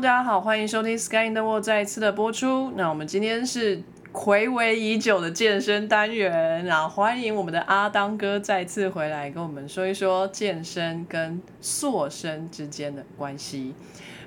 [0.00, 2.72] 大家好，欢迎收听《Sky in the World》再一次的播出。
[2.74, 3.80] 那我们今天是
[4.12, 13.72] 暌违已久的健身单元，然后欢迎我们的阿当哥再次回来跟我们说一说健身跟塑身之间的关系。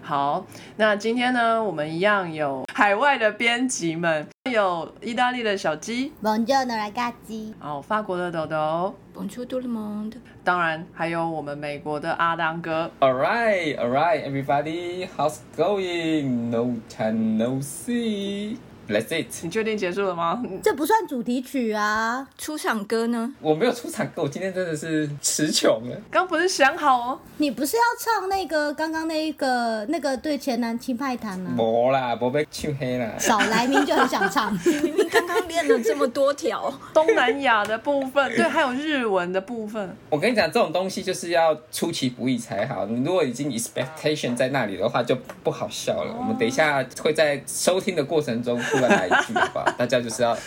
[0.08, 0.46] 好，
[0.78, 10.14] 那今天呢，我们一样有海外的编辑们，有意大利的小鸡，Buongiorno ragazzi，哦，法国的豆豆，Bonjour tout le monde。
[10.46, 12.90] 当然还有我们美国的阿当哥。
[13.02, 16.50] All right, all right, everybody, how's going?
[16.52, 18.56] No time no see.
[18.88, 19.28] That's it.
[19.44, 20.42] 你确定结束了吗？
[20.64, 23.34] 这不算主题曲啊，出场歌呢？
[23.42, 25.98] 我没有出场歌，我今天真的是词穷了。
[26.10, 27.20] 刚不是想好哦？
[27.38, 31.52] 你不是要唱那个刚刚那一个那个对前男轻派谈吗？
[31.56, 33.12] 没啦，没被唱黑啦。
[33.20, 39.96] 少来明就很想唱， 明明刚刚练了这么多条， 东南亚的部分，对，还有日文的部分。
[40.10, 42.86] 我跟你讲，这种东西就是要出其不意才好。
[42.86, 46.16] 你如果已经 expectation 在那里的话，就不好笑了。
[46.18, 50.38] 我们等一下会在收听的过程中突然来一句的话， 大家就是要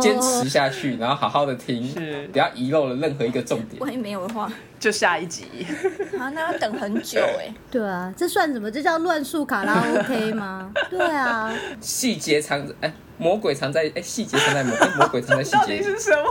[0.00, 3.80] 坚持下去，然后好好的听，是不要遗漏了任何一个重点。
[3.80, 5.66] 万一没有的话，就下一集。
[6.18, 7.52] 啊，那要等很久哎。
[7.70, 8.70] 对啊，这算什么？
[8.70, 10.70] 这叫乱数卡拉 OK 吗？
[10.88, 15.82] 对啊，细节藏着，哎，魔鬼藏在，哎，细节藏在魔，哎，魔鬼藏在细 到底节。
[15.82, 16.30] 是什么？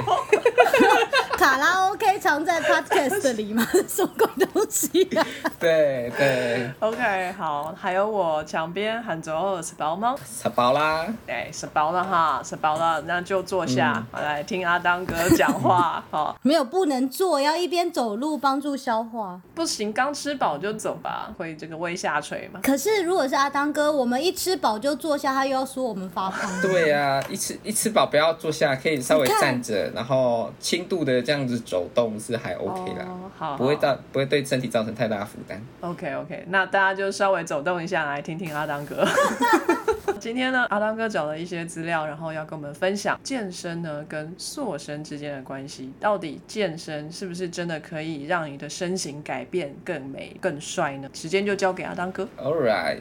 [1.38, 3.66] 卡拉 OK 藏在 Podcast 里吗？
[3.88, 5.26] 什么鬼东西啊？
[5.60, 10.16] 对对，OK，好，还有我墙边喊着二十包吗？
[10.26, 11.06] 吃饱啦。
[11.28, 16.04] 哎，吃饱了哈，吃饱了，那就坐下，好来听阿当哥讲话。
[16.12, 19.40] 好，没有不能坐，要一边走路帮助消化。
[19.56, 22.60] 不行，刚吃饱就走吧，会这个胃下垂嘛？
[22.64, 26.50] 可是如果是阿当哥，我们一吃饱就坐下，他又要说我们发胖。
[26.62, 35.62] 对呀、一吃一吃饱不要坐下，可以稍微站着，然后轻度的这样子走动是还 OK 啦，哦好不会好到不会对身体造成太大的负担。
[35.82, 39.06] OK OK，那大家就稍微走动一下，来听听阿当哥。
[40.20, 45.92] 今天呢，阿当哥找了一些资料，然后要跟我们分享健身呢跟塑身之间的关系。
[46.00, 51.10] 到底健身是不是真的可以让你的身形改变更美、更帅呢？
[51.14, 52.28] 时间就交给阿当哥。
[52.38, 53.00] All right，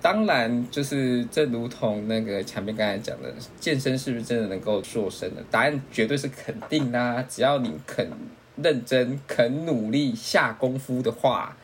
[0.00, 5.42] 当然就是正如同那个前面刚才讲的，健身是不是真的能够塑身的？
[5.50, 8.08] 答案绝对是肯定啦、只要你肯
[8.56, 11.56] 认真、肯努力下功夫的话，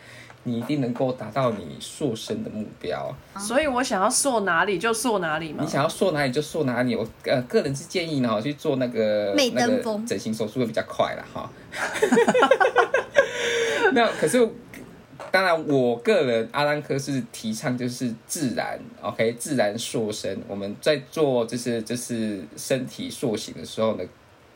[0.45, 3.15] 你一定能够达到你塑身的目标。
[3.39, 5.71] 所以我想要塑哪里就塑哪里嘛你。
[5.71, 6.97] 想要塑哪里就塑哪里。
[6.97, 11.51] 我呃个人是建议呢，去做那个媚那个登峰整形手术会比较快啦哈。
[13.95, 14.49] 那可是
[15.31, 20.39] 当然，我个人阿兰科是提倡就是自然，OK，自然塑身。
[20.49, 24.05] 我们在做就是就是身体塑形的时候呢，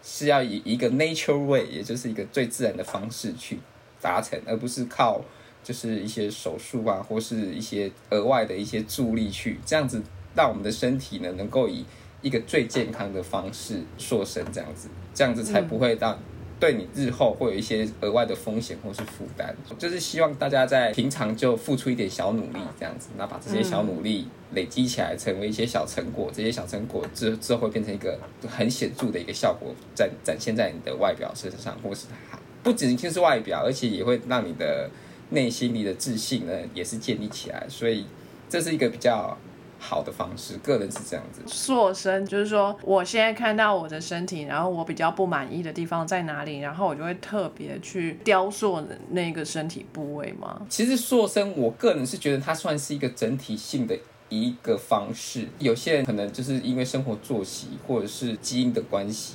[0.02, 3.58] 是要以一个 nature way，也就是一个最自然的方式去
[4.02, 5.20] 达成，而不是靠
[5.66, 10.00] 就是一些手术啊，或是一些额外的一些助力去这样子，
[10.36, 11.84] 让我们的身体呢能够以
[12.22, 16.16] 一个最健康的方式塑身，这样子，这样子才不会让。
[16.58, 28.18] 对你日后会有一些额外的风险或是负担，就是希望大家在平常就付出一点小努力，这样子，那把这些小努力累积起来，成为一些小成果，这些小成果之之后会变成一个
[28.48, 32.06] 很显著的一个效果，展展现在你的外表身上，或是
[32.62, 34.88] 不仅仅是外表，而且也会让你的
[35.30, 38.06] 内心里的自信呢也是建立起来，所以
[38.48, 39.36] 这是一个比较
[39.78, 41.42] 好的方式，个人是这样子。
[41.46, 50.62] 塑身就是说，我现在看到我的身体，然后我比较不满意的地方在哪里，然后我就会特别去雕塑那个身体部位吗？
[50.68, 53.98] 其实塑身，我个人是觉得它算是一个整体性的
[54.28, 55.46] 一个方式。
[55.58, 59.34] 有些人可能就是因为生活作息或者是基因的关系，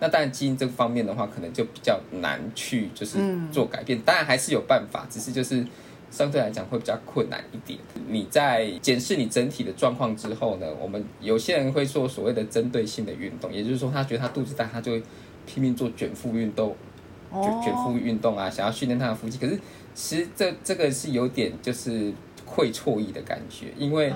[0.00, 3.18] 那当然基因这方面的话，可能就比较难去就是
[3.52, 4.00] 做改变。
[4.02, 5.66] 当然还是有办法，只是就是
[6.10, 7.78] 相对来讲会比较困难一点。
[8.08, 15.02] 你在检视你整体的状况之后呢，我们有些人会做所谓的针对性的运动，也就是说，他觉得他肚子大，他就会
[15.46, 16.76] 拼命做卷腹运动。
[17.30, 19.60] 卷卷腹运动啊，想要训练他的腹肌，可是
[19.94, 22.10] 其实这这个是有点就是
[22.46, 24.10] 会错意的感觉，因为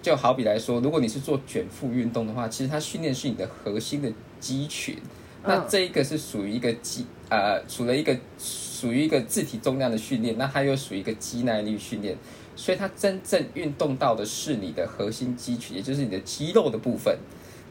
[0.00, 4.12] 就好比来说，如果你是做卷腹运动的话，其实它训练是你的核心的
[4.44, 4.98] 肌群，
[5.42, 12.14] 那这一个是属于一个肌呃，除了一个属于一个自体重量的训练，那它又属于一个肌耐力训练，
[12.54, 17.16] 所以它真正运动到的是你的核心肌群，也就是你的肌肉的部分。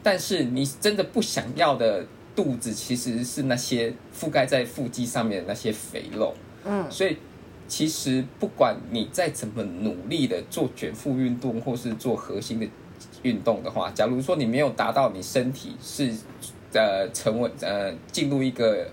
[0.01, 2.03] 但是你真的不想要的
[2.35, 6.33] 肚子，其实是那些覆盖在腹肌上面的那些肥肉。
[6.65, 7.15] 嗯，所以
[7.67, 12.67] 其实不管你再怎么努力的做卷腹运动，或是做核心的
[13.21, 16.11] 运动的话，假如说你没有达到你身体是
[16.73, 18.87] 呃成为呃进入一个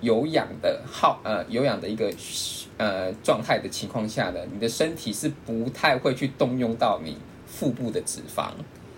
[0.00, 2.12] 有氧的耗呃有氧的一个
[2.76, 7.16] 呃状态的情况下呢，你的身体是不太会去动用到你
[7.46, 8.50] 腹部的脂肪，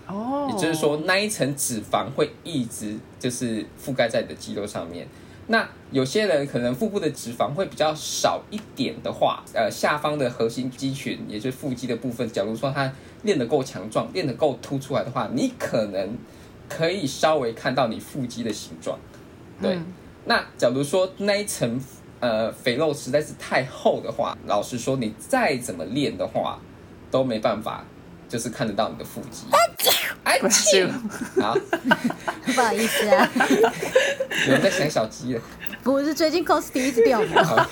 [0.07, 5.07] 哦，也就是说那一层脂肪会一直就是覆盖在你的肌肉上面。
[5.47, 16.15] 那有些人可能腹部的脂肪会比较少一点的话，呃，下方的核心肌群，也就是腹肌的部分，假如说它练得够强壮，练得够凸出来的话，你可能
[16.77, 18.97] 可以稍微看到你腹肌的形状。
[19.61, 19.85] 对，嗯。
[20.23, 21.81] 那假如说那一层
[22.19, 26.59] 呃肥肉实在是太厚的话，老实说，你再怎么练的话，
[27.09, 27.83] 都没办法，
[28.29, 29.45] 就是看得到你的腹肌。
[30.23, 30.87] 哎，不是
[31.41, 31.57] 好，
[32.45, 33.29] 不好意思啊，
[34.47, 35.41] 有人在想小鸡了。
[35.83, 37.67] 不是最近 cos 一直掉毛，好。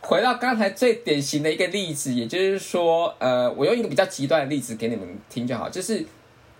[0.00, 6.04] 回到刚才最典型的一个例子，也就是说，呃，我用一个比较极端的例子给你们听就好，就是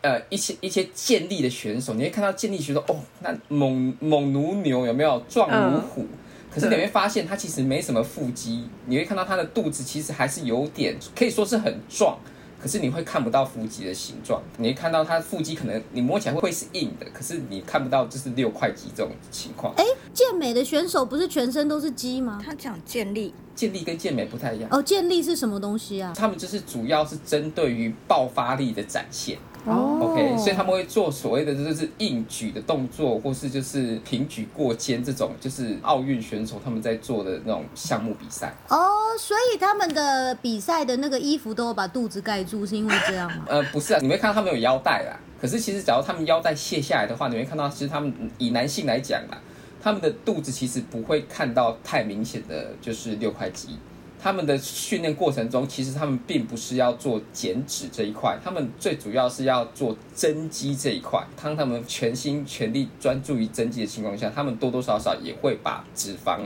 [0.02, 6.06] 呃一些一些健力的选手，你会看到健力选手哦，那猛猛如牛有没有壮如虎？
[6.52, 12.18] 可是你会发现他其实没什么腹肌，你会看到他的肚子其实还是有点，可以说是很壮。
[12.60, 19.72] 可是你会看不到腹肌的形状，你会看到他腹肌可能你摸起来会是硬的，可是你看不到就是六块肌这种情况。
[19.76, 22.38] 哎，健美的选手不是全身都是肌吗？
[22.44, 24.68] 他讲健力，健力跟健美不太一样。
[24.70, 26.12] 哦，健力是什么东西啊？
[26.14, 38.54] 他们就是主要是针对于爆发力的展现、哦 o k 所以他们会做所谓的就是硬举的动作，或是就是平举过肩这种，就是奥运选手他们在做的那种项目比赛。
[38.68, 43.44] 哦，所以他们的比赛的那个衣服都有把肚子盖住，是因为这样吗？
[43.48, 45.18] 呃，不是啊，你会看到他们有腰带啦。
[45.40, 49.38] 可是其实，只要他们腰带卸下来的话，你会看到，其实他们以男性来讲啦，
[49.82, 53.78] 他们的肚子其实不会看到太明显的就是六块肌。
[54.22, 61.26] 他们的训练过程中，其实他们并不是要做减脂这一块，他们最主要是要做增肌这一块。
[61.42, 66.40] 当他们全心全力专注于增肌的情况下，他们多多少少也会把脂肪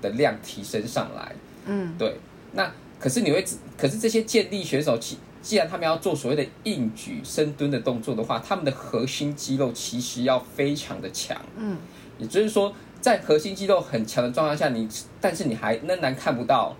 [0.00, 1.32] 的量提升上来。
[1.66, 2.16] 嗯，对，
[2.52, 3.44] 那可是你会，
[3.76, 11.36] 可是这些健力选手，其既然他们要做所谓的硬举、深蹲的动作的话，他们的核心肌肉其实要非常的强。
[11.56, 11.76] 嗯，
[12.18, 14.88] 也就是说，在核心肌肉很强的状况下，你
[15.20, 16.76] 但是你还仍然看不到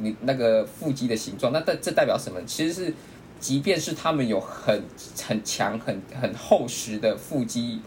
[0.00, 2.40] 你那个腹肌的形状，那这这代表什么？
[2.46, 2.94] 其实是，
[3.38, 4.82] 即便是他们有很
[5.26, 7.80] 很强、很很厚实的腹肌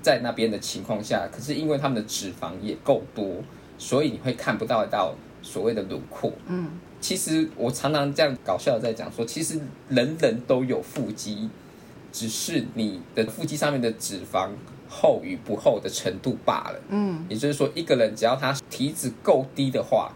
[0.00, 3.36] 在那边的情况下，可是因为他们的脂肪也够多，
[3.78, 6.32] 所以你会看不到到所谓的轮廓。
[6.46, 6.70] 嗯，
[7.00, 11.48] 其实我常常这样搞笑的在讲说，其实人人都有腹肌，
[12.12, 14.50] 只是你的腹肌上面的脂肪
[14.88, 16.80] 厚与不厚的程度罢了。
[16.90, 20.12] 嗯，也就是说，一个人只要他体脂够低的话，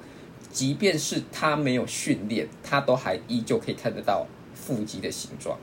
[0.57, 5.59] 即便是他没有训练，他都还依旧可以看得到腹肌的形状。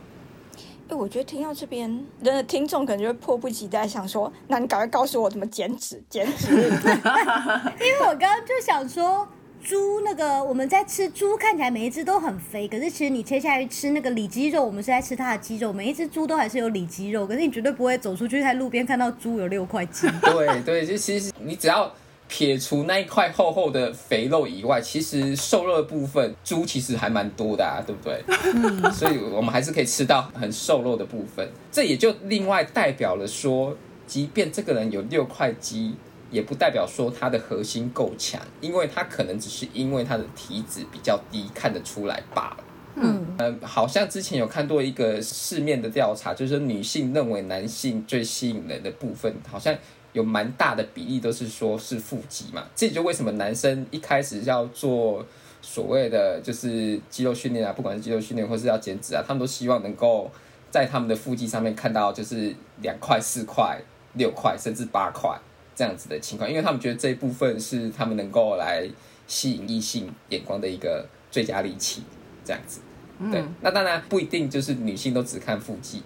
[0.87, 1.89] 哎，我觉得听到这边，
[2.21, 6.53] 人的听众可能就会迫不及待想说，那你赶快告诉我怎么减脂，减脂。
[7.81, 9.27] 因为我刚刚就想说，
[9.63, 20.07] 猪那个我们在吃猪，看起来每一只都很肥，可是其实你切下去吃那个里脊肉，我们是在吃它的肌肉，每一只猪都还是有里脊肉，可是你绝对不会走出去在路边看到猪有六块肌。
[20.21, 21.91] 对对，就其实你只要
[22.35, 28.91] 撇除那一块厚厚的肥肉以外，其实瘦肉的部分，猪其实还蛮多的啊，对不对？
[28.91, 31.47] 所以我们还是可以吃到很瘦肉的部分。
[31.71, 35.93] 这也就另外代表了说，即便这个人有六块肌，
[36.31, 42.57] 也不代表说他的核心够强，因为他可能只是因为他的体脂比较低，看得出来罢了。
[42.95, 49.75] 嗯，呃，好像之前有看过一个市面的调查，就是说女性认为男性最吸引人的部分，好像
[50.13, 52.65] 有蛮大的比例都是说是腹肌嘛。
[52.75, 55.25] 这也就为什么男生一开始要做
[55.61, 60.31] 所谓的就是肌肉训练啊，不管是肌肉训练或是要减脂啊，他们都希望能够
[60.71, 63.79] 在他们的腹肌上面看到就是两块、四块、
[64.13, 65.37] 六块，甚至八块
[65.75, 68.89] 这样子的情况，因为他们觉得这一部分是他们能够来
[69.27, 72.03] 吸引异性眼光的一个最佳利器，
[72.43, 72.81] 这样子。
[73.31, 76.03] 对，那当然不一定就是女性都只看腹肌，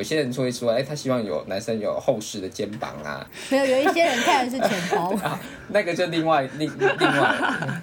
[0.00, 5.14] 有些人就会说，哎，他希望有男生有厚实的肩膀啊，没有，有一些人看的是钱包。
[5.68, 7.34] 那个就另外另另外，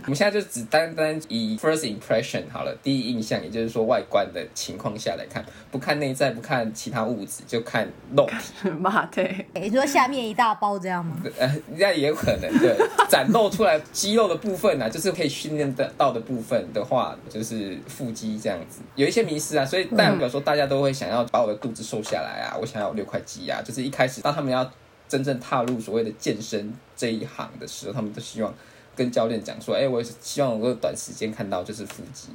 [0.04, 11.18] 我们现在就只单单以 first impression 好了，第一印象，也就是说外观的情况下来看，不看内在，不看其他物质，就看肉体， 嘛对，你说下面一大包这样吗？
[11.38, 12.76] 呃，那也有可能对，
[13.08, 24.70] 展露出来肌肉的部分呢、就是可以训练的到的部分的话，就是腹肌这样子，有一些迷失啊，所以代表说大家都会想要把我的肚子瘦下来啊，我想要六块肌啊，就是一开始当他们要
[25.10, 28.54] 真正踏入所谓的健身这一行的时候，他们都希望
[28.96, 32.30] 跟教练讲说，哎、我是希望能够短时间看到就是腹肌。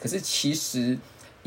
[0.00, 0.96] 可是其实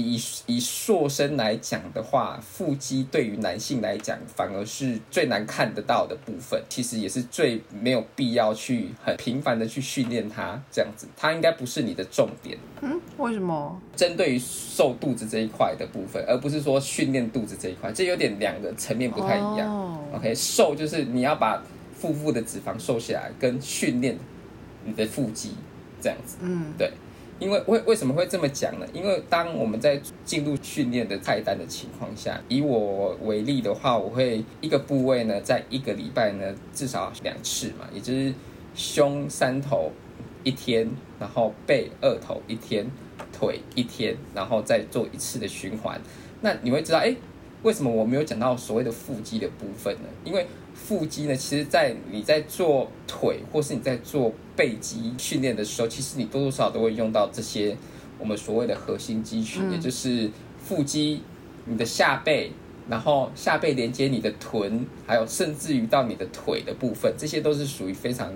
[0.03, 12.57] 以以塑身来讲的话，腹肌对于男性来讲，反而是最难看得到的部分，其实也是最没有必要去很频繁的去训练它，这样子，它应该不是你的重点。
[12.81, 13.79] 嗯，为什么？
[13.95, 19.69] 针对于瘦肚子这一块的部分，而不是说训练肚子这一块，这有点两个层面不太一样。
[19.69, 21.61] 哦 OK，瘦就是你要把
[21.93, 24.17] 腹部的脂肪瘦下来，跟训练
[24.83, 25.51] 你的腹肌
[26.01, 26.37] 这样子。
[26.41, 26.91] 嗯，对，
[27.39, 28.85] 因为为为什么会这么讲呢？
[28.93, 38.33] 因为当我们在进入训练的菜单的情况下，以我为例的话，我会一个部位呢，在一个礼拜呢至少两次嘛，也就是
[38.75, 39.91] 胸三头
[40.43, 42.85] 一天，然后背二头一天，
[43.31, 45.99] 腿一天，然后再做一次的循环。
[46.41, 47.15] 那你会知道，哎，
[47.63, 50.09] 为什么我没有讲到所谓的腹肌的部分呢？
[50.23, 50.45] 因为
[50.85, 57.77] 腹肌呢，其实在你在做腿或是你在做背肌训练的时候，其实你多多少少都会用到这些
[58.17, 59.71] 我们所谓的核心肌群，嗯。
[59.73, 61.21] 也就是腹肌、
[61.65, 62.51] 你的下背，
[62.89, 68.33] 然后下背连接你的臀，还有甚至于到你的腿的部分，这些都是属于非常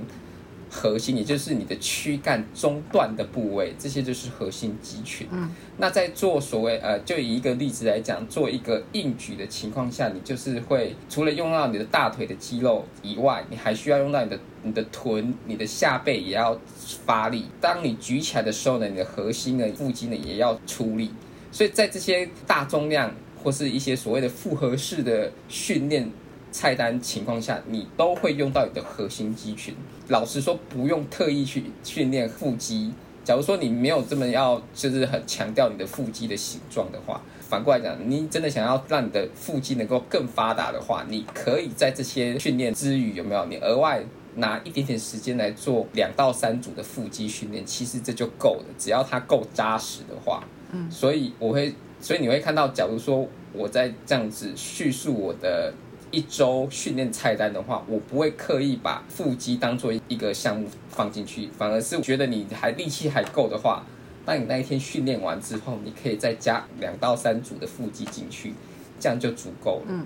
[0.73, 5.27] 核心，也就是你的躯干中段的部位，这些就是核心肌群。
[5.31, 16.59] 嗯，那在做所谓呃，就以一个例子来讲，做一个硬举的情况下，你就是会除了用到你的大腿的肌肉以外，你还需要用到你的你的臀、你的下背也要
[17.05, 17.45] 发力。
[17.61, 21.11] 当你举起来的时候呢，你的核心呢、腹肌呢也要出力。
[21.51, 23.13] 所以在这些大重量
[23.43, 26.09] 或是一些所谓的复合式的训练
[26.51, 29.75] 菜单情况下，你都会用到你的核心肌群。
[30.09, 32.93] 老实说，不用特意去训练腹肌。
[33.23, 44.03] 假如说你没有这么要，就是很强调你的腹肌的形状的话，反过来讲，你真的想要让你的腹肌能够更发达的话，你可以在这些训练之余，有没有你额外
[44.35, 47.65] 拿一点点时间来做两到三组的腹肌训练？
[47.65, 50.43] 其实这就够了，只要它够扎实的话。
[50.73, 55.73] 嗯所以我会，所以你会看到，假如说我在这样子叙述我的
[56.13, 63.83] 一周训练菜单的话，我不会刻意把腹肌当做一个项目放进去，反而是觉得你还力气还够的话，
[64.23, 68.53] 当你那一天训练完之后，你可以再加两到三组的腹肌进去，
[68.99, 69.85] 这样就足够了。
[69.89, 70.05] 嗯。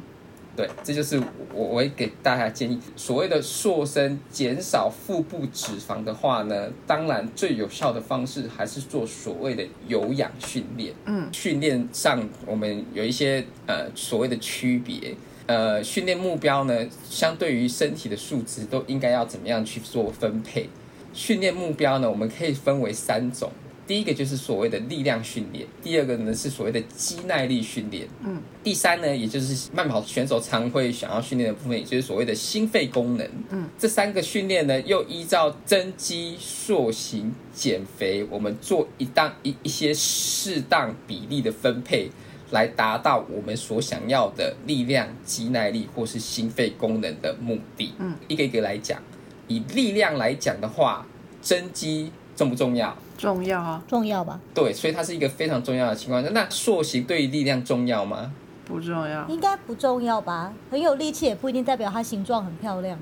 [0.55, 1.19] 对，这就是
[1.53, 10.93] 我我会给大家建议，所谓的塑身减少腹部脂肪的话呢，当然最有效的方式还是做所谓的有氧训练。
[11.05, 15.13] 嗯，训练上我们有一些呃所谓的区别。
[15.47, 20.69] 呃，训练目标呢，相对于身体的数值都应该要怎么样去做分配？
[21.13, 23.51] 训练目标呢，我们可以分为三种。
[23.87, 42.11] 第一个就是所谓的力量训练，第二个呢是所谓的肌耐力训练，嗯，第三呢，也就是慢跑选手常会想要训练的部分，也就是所谓的心肺功能，嗯，这三个训练呢，又依照增肌、塑形、减肥，我们做一当一一些适当比例的分配，
[42.51, 47.93] 来达到我们所想要的力量、肌耐力或是心肺功能的目的。
[47.99, 49.01] 嗯，一个一个来讲，
[49.47, 51.05] 以力量来讲的话，
[51.41, 52.95] 增肌重不重要？
[53.17, 54.39] 重要啊，重要吧？
[54.53, 56.23] 对，所以它是一个非常重要的情况。
[56.33, 58.31] 那塑形对于力量重要吗？
[58.65, 59.25] 不重要。
[59.27, 60.53] 应该不重要吧？
[60.69, 62.99] 很有力气也不一定代表它形状很漂亮。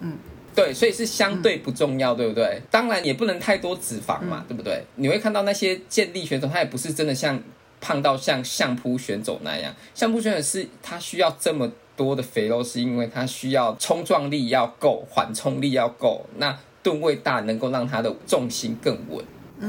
[0.00, 0.16] 嗯
[0.54, 2.60] 对，所以是相对不重要，对不对？
[2.68, 4.82] 当然也不能太多脂肪嘛，对不对？
[4.96, 7.40] 你会看到那些健力选手，他也不是真的像
[7.80, 9.74] 胖到像相扑选手那样。
[9.94, 19.24] 相扑选手是他需要这么多的肥肉，是因为他需要冲撞力要够，缓冲力要够，那吨位大，能够让他的重心更稳。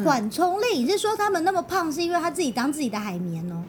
[0.06, 3.64] 缓冲力，你是说他们那么胖是因为他自己当自己的海绵哦？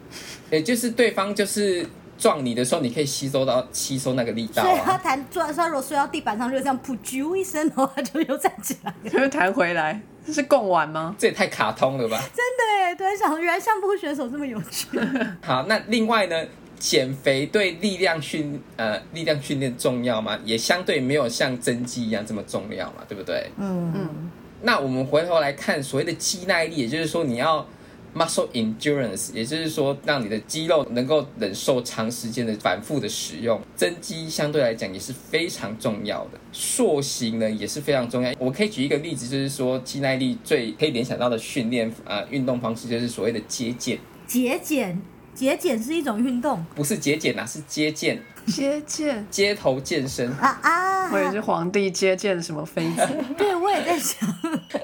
[0.51, 1.83] 也就是对方就是
[2.21, 4.97] 撞你的时候，你可以吸收到吸收那个力道所以他啊。
[5.03, 9.09] 弹撞，他如果摔到地板上，就这样噗啾一声，然后他就又站起来了。
[9.09, 11.15] 就会弹回来，这是共玩吗？
[11.17, 12.17] 这也太卡通了吧！
[12.35, 14.87] 真的耶，突然想，原来相扑选手这么有趣。
[15.41, 16.45] 好，那另外呢，
[16.77, 20.37] 减肥对力量训呃力量训练重要吗？
[20.45, 23.49] 也相对没有像增肌一样这么重要嘛，对不对？
[23.57, 24.31] 嗯嗯
[24.63, 27.65] 那我们回头来看所谓的肌耐力，也就是说你要
[28.15, 33.59] muscle endurance，也就是说让你的肌肉能够忍受长时间的反复的使用。
[33.75, 38.33] 增肌相对来讲也是非常重要的，塑形呢也是非常重要。
[38.37, 45.01] 我可以举一个例子，就是说肌耐力最可以联想到的训练呃运动方式，就是所谓的节俭，节俭，
[45.41, 50.29] 节俭是一种运动不是节俭啊，是接见，接见，街头健身。
[50.33, 51.11] 啊啊！
[51.11, 54.29] 我也是皇帝接见什么妃子， 对，我也在想，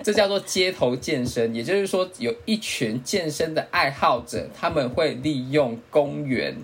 [0.01, 6.57] 这叫做街头健身，也就是说，有一群健身的爱好者，他们会利用公园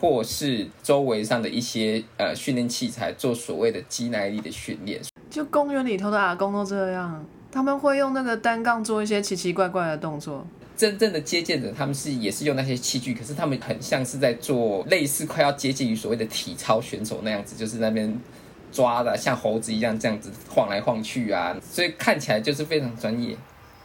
[0.00, 5.00] 或是周围上的一些呃训练器材，做所谓的肌耐力的训练。
[5.30, 10.44] 就公园里头的阿公都这样，他们会用那个单杠做一些奇奇怪怪的动作。
[10.76, 18.14] 真正的接见者，他们是也是用那些器具，可是他们很像是在做类似快要接近于所谓的体操选手那样子，就是那边
[18.70, 23.36] 抓的像猴子一样这样子晃来晃去啊，所以看起来就是非常专业。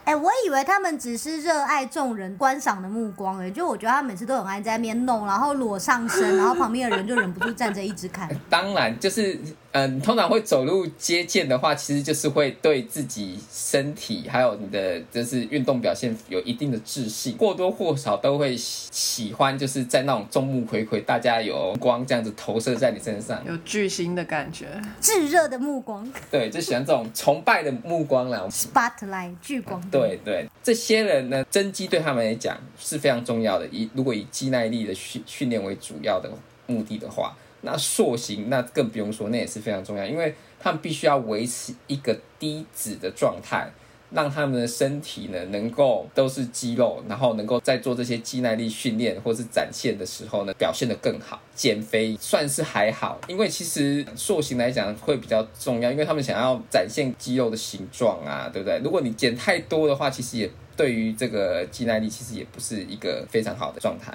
[0.04, 8.28] 哎、我以为他们只是热爱众人观赏的目光、哎，就我觉得他每次都很爱在那边弄，然后裸上身，然后旁边的人就忍不住站着一直看。
[8.50, 9.38] 当然，就是
[9.72, 24.66] 嗯，通常会走路接见的话，其实就是会对自己身体还有你的就是运动表现有一定的自信，或多或少都会喜喜欢，就是在那种众目睽睽，大家有光这样子投射在你身上，有巨星的感觉。
[25.00, 28.46] 炙热的目光对，就喜欢这种崇拜的目光啦。
[28.50, 29.90] ，spotlight 聚光灯。
[29.90, 33.66] 对对，这些人呢，增肌对他们来讲是非常重要的。
[33.68, 36.30] 以如果以肌耐力的训训练为主要的
[36.66, 43.70] 目的的话，那塑形那更不用说，那也是非常重要，因为他们必须要维持一个低脂的状态，
[44.10, 51.40] 让他们的身体呢能够都是肌肉，然后能够在做这些肌耐力训练或是展现的时候呢，表现得更好。
[51.54, 58.80] 减肥算是还好，因为其实塑形来讲会比较重要，因为他们想要展现肌肉的形状啊，对不对？
[58.82, 64.12] 如果你减太多的话，其实也对于这个肌耐力其实也不是一个非常好的状态。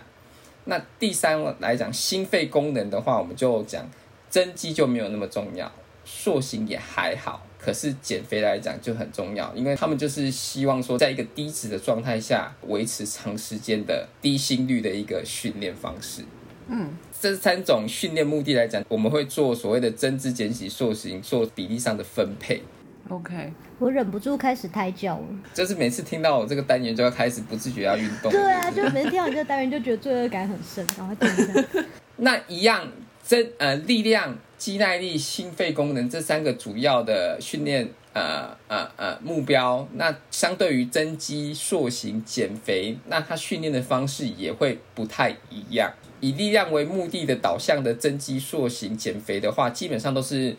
[0.68, 3.90] 那第三来讲，心肺功能的话，我们就讲
[4.30, 5.72] 增肌就没有那么重要，
[6.06, 7.46] 塑形也还好。
[7.60, 16.24] 可是减肥来讲就很重要，因为他们就是希望说，在一个低脂的状态下，维持长时间的低心率的一个训练方式。
[16.68, 22.62] 嗯，这三种训练目的来讲，我们会做所谓的增脂、减脂、塑形，做比例上的分配。
[23.10, 25.26] OK，我忍不住开始胎教了。
[25.54, 28.32] 就是每次听到我这个单元，就要开始不自觉要运动。
[28.32, 31.86] 对啊，就每次听到你这个单元就觉得罪恶感很深，然后停一下。
[32.18, 32.92] 那一样
[33.24, 45.94] 增呃力量、肌耐力、心肺功能这三个主要的训练呃呃呃目标，那相对于增肌、塑形、减肥，那它训练的方式也会不太一样。
[46.20, 50.56] 以力量为目的的导向的增肌、塑形、减肥的话，基本上都是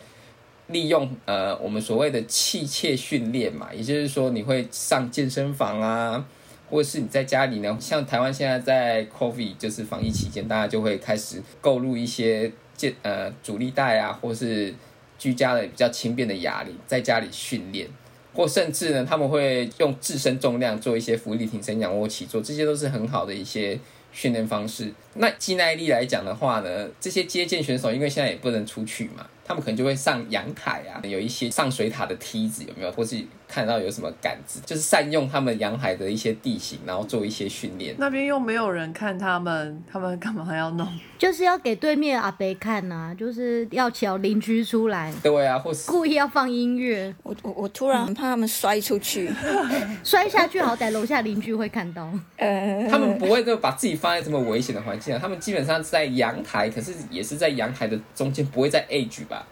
[0.68, 6.24] 利用呃我们所谓的器械训练嘛，也就是说你会上健身房啊，
[6.70, 14.74] 或者是你在家里呢，像台湾现在在 COVID 就是防疫期间，大家就会开始购入一些健呃阻力带啊，或是
[15.18, 17.88] 居家的比较轻便的哑铃，在家里训练，
[18.34, 23.80] 或甚至呢他们会用自身重量做一些浮力挺身、仰卧起坐，这些都是很好的一些
[24.12, 24.92] 训练方式。
[25.14, 37.94] 那肌耐力来讲的话呢，这些接健选手因为现在也不能出去嘛，他们可能就会上阳台啊，有一些上水塔的梯子有没有，或是看到有什么杆子，就是善用他们阳台的一些地形，然后做一些训练。
[37.98, 40.86] 那边又没有人看他们，他们干嘛要弄？
[41.18, 49.28] 就是要给对面阿伯看呐、就是要请邻居出来，对啊，或是故意要放音乐，我我我突然很怕他们摔出去，
[50.04, 52.08] 摔下去好歹楼下邻居会看到。
[52.36, 59.44] 呃，他们不会就把自己放在这么危险的环境啊，他们基本上是在阳台，可是也是在阳台的中间，不会在 edge 吧？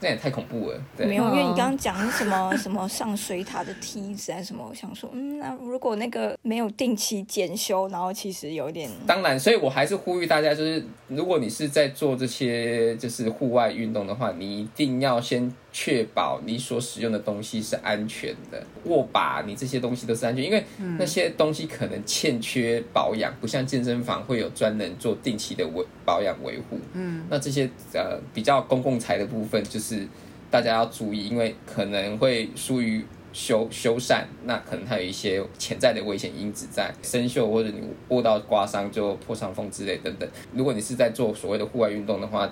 [0.00, 0.80] 这样也太恐怖了。
[0.96, 20.64] 对，没有，因为你哦刚刚讲什么什么上水塔的梯子啊什么，我想说，嗯，那如果那个没有定期检修，然后其实有点，当然，所以我还是呼吁大家，就是如果你是在做这些就是户外运动的话，你一定要先确保你所使用的东西是安全的，握把你这些东西都是安全，因为
[20.98, 26.78] 那些东西可能欠缺保养，不像健身房会有专人做定期的维保养维护。
[26.94, 30.06] 嗯，那这些呃比较公共财的部分，就是
[30.50, 40.28] 大家要注意，因为可能会疏于修修缮，那可能它有一些潜在的危险因子在生锈，或者你握到刮伤就破伤风之类等等。
[40.54, 42.50] 如果你是在做所谓的户外运动的话，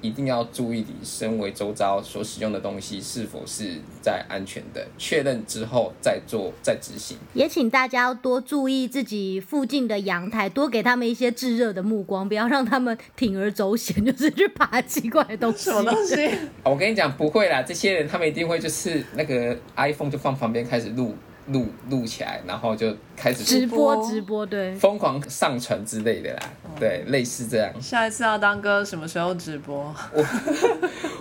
[0.00, 7.16] 一定要注意你身为周遭所使用的东西是否是在安全的，确认之后再做再执行。
[7.34, 15.70] 也请大家要多注意自己附近的阳台，多给他们一些炙热的目光，不要让他们铤而走险，就是去爬奇怪的东西。
[15.70, 16.14] 什么东西？
[16.64, 21.14] 我跟你讲，不会啦，这些人他们一定会就是那个 iPhone 就放旁边开始录
[21.48, 26.40] 录录起来，然后就开始直播播直播，对，疯狂上传之类的啦，
[26.78, 27.70] 对，类似这样。
[27.80, 29.94] 下一次要当哥什么时候直播？
[30.12, 30.24] 我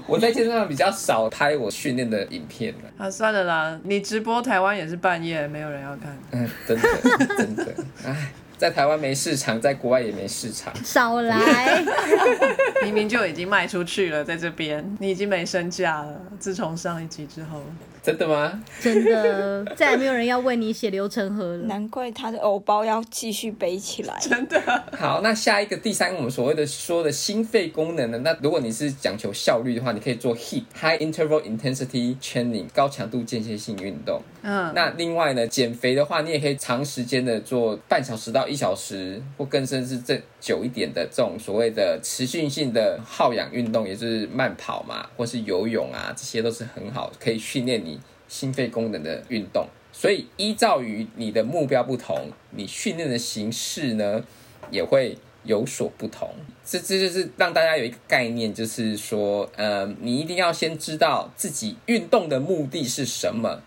[0.16, 6.18] 我在健身上比较少拍我训练的影片了，啊，算了啦，你直播台湾也是半夜，没有人要看。
[6.32, 6.90] 嗯，真的
[7.38, 7.68] 真的，
[8.06, 10.74] 唉，在台湾没市场，在国外也没市场。
[10.84, 11.84] 少来。
[12.84, 16.22] 明明就已经卖出去了，在这边你已经没身价了。
[16.40, 17.62] 自从上一集之后，
[18.06, 18.64] 真的吗？
[18.80, 21.58] 真的，再也没有人要为你写流程河了。
[21.66, 24.16] 难怪他的偶包要继续背起来。
[24.22, 24.62] 真的。
[24.92, 28.20] 好，那下一个第三个我们所谓的说的心肺功能呢？
[28.20, 34.22] 那如果你是讲求效率的话，你可以做 HIIT High Interval Intensity Training 高强度间歇性运动。
[34.44, 47.95] 嗯，那另外呢，减肥的话，你也可以长时间的做半小时到一小时，或更甚至这久一点的这种所谓的持续性的耗氧运动，也就是慢跑嘛，或是游泳啊，这些都是很好可以训练你
[48.36, 49.66] 心肺功能的运动。
[49.94, 54.22] 所以依照于你的目标不同，你训练的形式呢
[54.70, 56.30] 也会有所不同。
[56.66, 63.62] 这这就是让大家有一个概念，就是说，呃，你一定要先知道自己运动的目的是什么。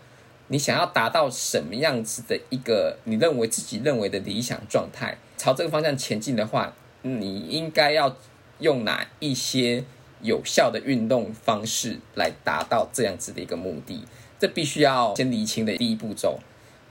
[0.51, 8.15] 你想要达到什么样子的一个你认为自己认为的理想状态，朝这个方向前进的话，你应该要
[8.59, 9.83] 用哪一些
[10.21, 14.03] 有效的运动方式来达到这样子的一个目的？
[14.39, 16.39] 这必须要先厘清的第一步骤。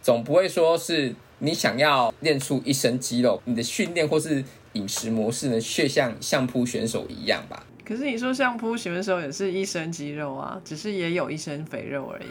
[0.00, 7.64] 总不会说是你想要练出一身肌肉，你的训练或是饮食模式呢，却像相扑选手一样吧？
[7.84, 12.26] 可是你说相扑选手也是一身肌肉啊，只是也有一身肥肉而已。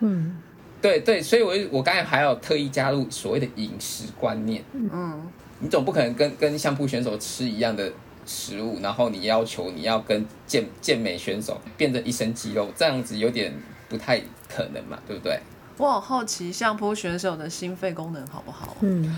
[0.00, 0.36] 嗯，
[0.82, 4.62] 对对，所以我我刚才还有特意加入所谓的饮食观念。
[4.74, 5.26] 嗯，
[5.60, 7.90] 你总不可能跟跟相扑选手吃一样的
[8.26, 13.52] 食物，然后你要求你要跟健健美选手变成一身肌肉，这样子有点
[13.88, 15.38] 不太可能嘛，对不对？
[15.76, 18.76] 我好好奇相扑选手的心肺功能好不好？
[18.80, 19.16] 嗯，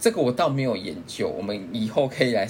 [0.00, 2.46] 这个我倒没有研究，我们以后可以来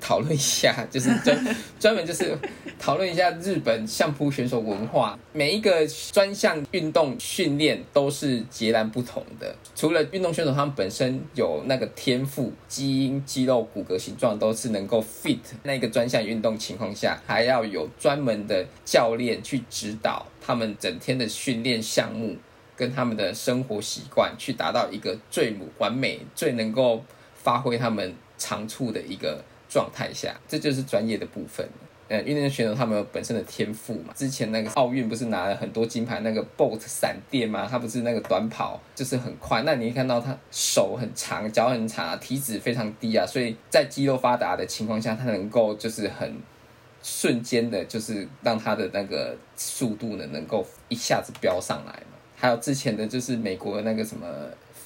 [0.00, 2.36] 讨论一下，就是 专专门就是
[2.78, 5.18] 讨论一下日本相扑选手文化。
[5.32, 22.36] 每一个专项运动训练都是截然不同的，除了运动选手他们本身有那个天赋、基因、肌肉、骨骼形状都是能够 fit 那个专项运动情况下，还要有专门的教练去指导他们整天的训练项目。
[22.76, 27.00] 跟他们的生活习惯去达到一个最完美、最能够
[27.32, 31.64] 发挥他们长处的一个状态下，这就是专业的部分。
[32.08, 34.12] 呃，运动选手他们有本身的天赋嘛。
[34.16, 39.62] 之前那个奥运不是拿了很多金牌，那个 Bolt 闪电嘛，他不是那个短跑就是很快。
[39.62, 46.36] 那你看到他手很长，脚很长，体脂非常低啊，所以在肌肉发达的情况下，他能够就是很
[47.06, 52.16] 瞬间的，就是让他的那个速度呢，能够一下子飙上来嘛。
[52.34, 54.26] 还有之前的就是美国的那个什么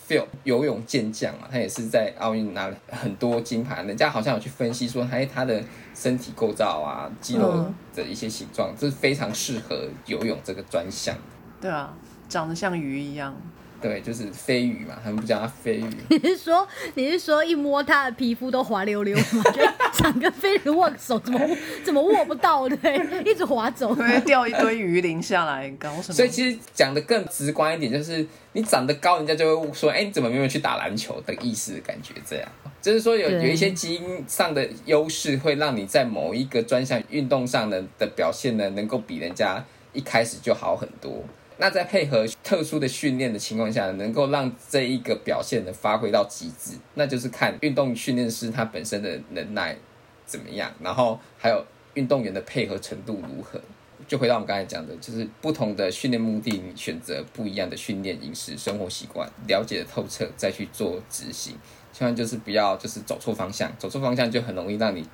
[0.08, 5.62] Phil 游泳健将嘛，他也是在奥运拿了很多金牌，人家好像有去分析说，哎，他的
[5.94, 11.16] 身体构造啊、肌肉的一些形状，这是非常适合游泳这个专项。
[11.60, 11.94] 对啊，
[12.28, 13.36] 长得像鱼一样。
[13.80, 15.90] 对，就是飞鱼嘛，他们不叫它飞鱼。
[16.10, 19.42] 你是说你是说一摸它的皮肤都滑溜溜吗？
[19.54, 19.62] 就
[19.92, 21.40] 长跟飞鱼握手，怎么
[21.84, 22.76] 怎么握不到的，
[23.24, 26.14] 一直滑走，会掉一堆鱼鳞下来，搞什么？
[26.14, 32.14] 所以其实讲的更直观一点，就是你长得高，人家就会说，哎，你怎么没有去打篮球的意思的感觉？
[32.28, 32.48] 这样，
[32.82, 41.24] 就是说有有一些基因上的优势，会让你在某一个专项运动上呢的表现呢，能够比人家一开始就好很多。
[41.60, 49.76] 那在配合特殊的训练的情况下，能够让这一个表现能发挥到极致，那就是看运动训练师他本身的能耐
[50.24, 53.60] 怎么样，然后还有运动员的配合程度如何。
[54.06, 61.56] 就回到我们刚才讲的，就是不同的训练目的，你选择不一样的训练、饮食、生活习惯，了解的透彻，再去做执行。
[61.92, 65.04] 千万就是不要就是走错方向，走错方向就很容易让你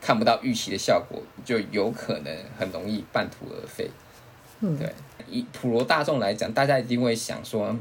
[0.00, 3.88] 看不到预期的效果，就有可能很容易半途而废。
[4.78, 4.90] 对，
[5.28, 7.76] 以普罗大众来讲，大家一定会想说，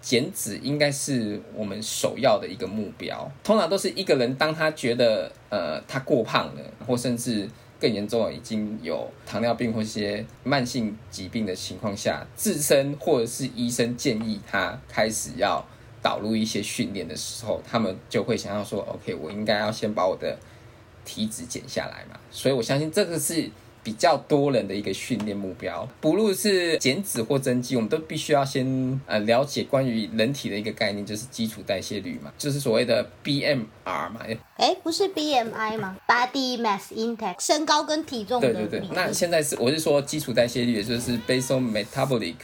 [0.00, 3.30] 减脂应该是我们首要的一个目标。
[3.44, 7.48] 通常都是一个人，当他觉得呃他过胖了，或甚至
[7.80, 15.64] 更严重已经有糖尿病或一些慢性疾病的情况下，自身或者是医生建议他开始要
[16.00, 20.38] 导入一些训练的时候，他们就会想要说，OK，我应该要先把我的
[21.04, 22.18] 体脂减下来嘛。
[22.30, 23.50] 所以我相信这个是。
[23.86, 34.20] 比较多人的一个训练目标，不论是减脂或增肌，我们都必须要先呃了解关于人体的一个概念，就是基础代谢率嘛，就是所谓的 BMR 嘛。
[34.56, 38.52] 哎，不是 BMI 吗？Body Mass Index，身高跟体重的。
[38.52, 42.34] 对对对，那现在是我是说基础代谢率，也就是 Basal Metabolic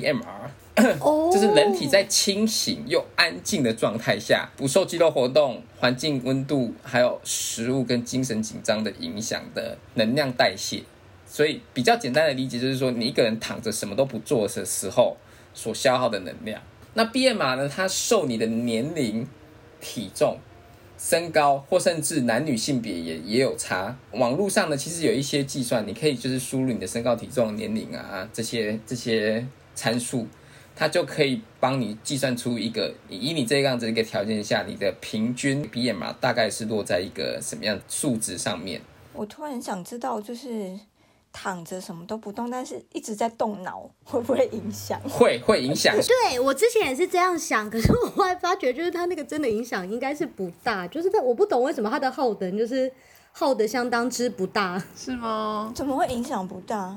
[0.00, 0.50] Rate，BMR。
[1.30, 10.82] 就是人体在清醒又安静的状态下，不受肌肉活动、环境温度、还有食物跟精神紧张的影响的能量代谢。
[11.26, 15.16] 所以比较简单的理解就是说，你一个人躺着什么都不做的时候
[15.52, 16.62] 所消耗的能量。
[16.94, 17.68] 那 BMR 呢？
[17.68, 19.26] 它受你的年龄、
[19.80, 20.38] 体重、
[20.98, 23.94] 身高或甚至男女性别也也有差。
[24.12, 30.26] 网络上呢，其实有一些计算，你可以就是输入你的身高、体重、年龄啊这些这些参数，
[30.74, 38.80] 它就可以帮你计算出一个以你这样子一个条件下，你的平均 BMR 大概是落在一个什么样数值上面。
[39.12, 40.78] 我突然想知道，就是
[41.32, 44.98] 躺着什么都不动，但是一直在动脑，会不会影响？
[45.08, 45.94] 会会影响。
[46.00, 52.90] 对我之前也是这样想，可是我后来发觉，就是它那个真的影响应该是不大，就是它我不懂为什么它的耗能就是
[53.32, 54.82] 耗的相当之不大。
[54.96, 55.70] 是吗？
[55.74, 56.96] 怎么会影响不大？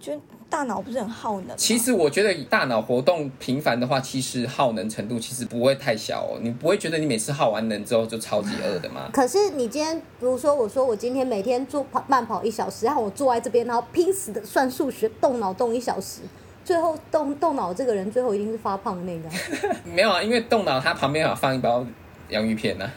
[0.00, 1.54] 就大脑不是很耗能？
[1.56, 6.38] 其实我觉得大脑活动频繁的话，其实耗能程度其实不会太小哦。
[6.40, 9.10] 你不会觉得你每次耗完能之后就超级饿的吗？
[9.12, 16.22] 可是你今天，比如说我说我今天每天做跑慢跑一小时，然后我坐在这边，然后拼死的算数学，动脑动一小时，
[16.64, 21.86] 最后动动脑这个人最后一定是发胖的那个啊， 没有啊，因为动脑他旁边有放一包
[22.30, 22.90] 洋芋片呢、啊。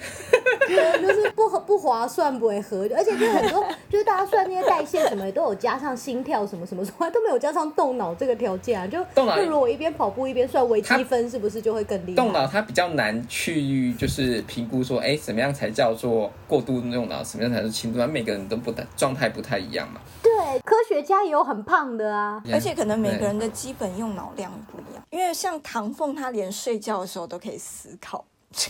[1.02, 8.88] 就是不合不划算不会合，而且就是很多就是大家算那些代谢什么也都有加上心跳什么什么，从来都没有加上动脑这个条件啊。
[8.88, 12.16] 就动脑就如果我一边跑步一边算微积分，是不是就会更厉害？
[12.16, 18.06] 动脑它比较难去就是评估说，哎，怎么样才叫做过度用脑，什么样才是轻度？
[18.08, 20.02] 每个人都不太状态不太一样嘛。
[20.22, 22.42] 对，科学家也有很胖的啊。
[22.52, 28.24] 而且可能每个人的基本用脑量不一样，因为像唐凤，他连睡觉的时候都可以思考。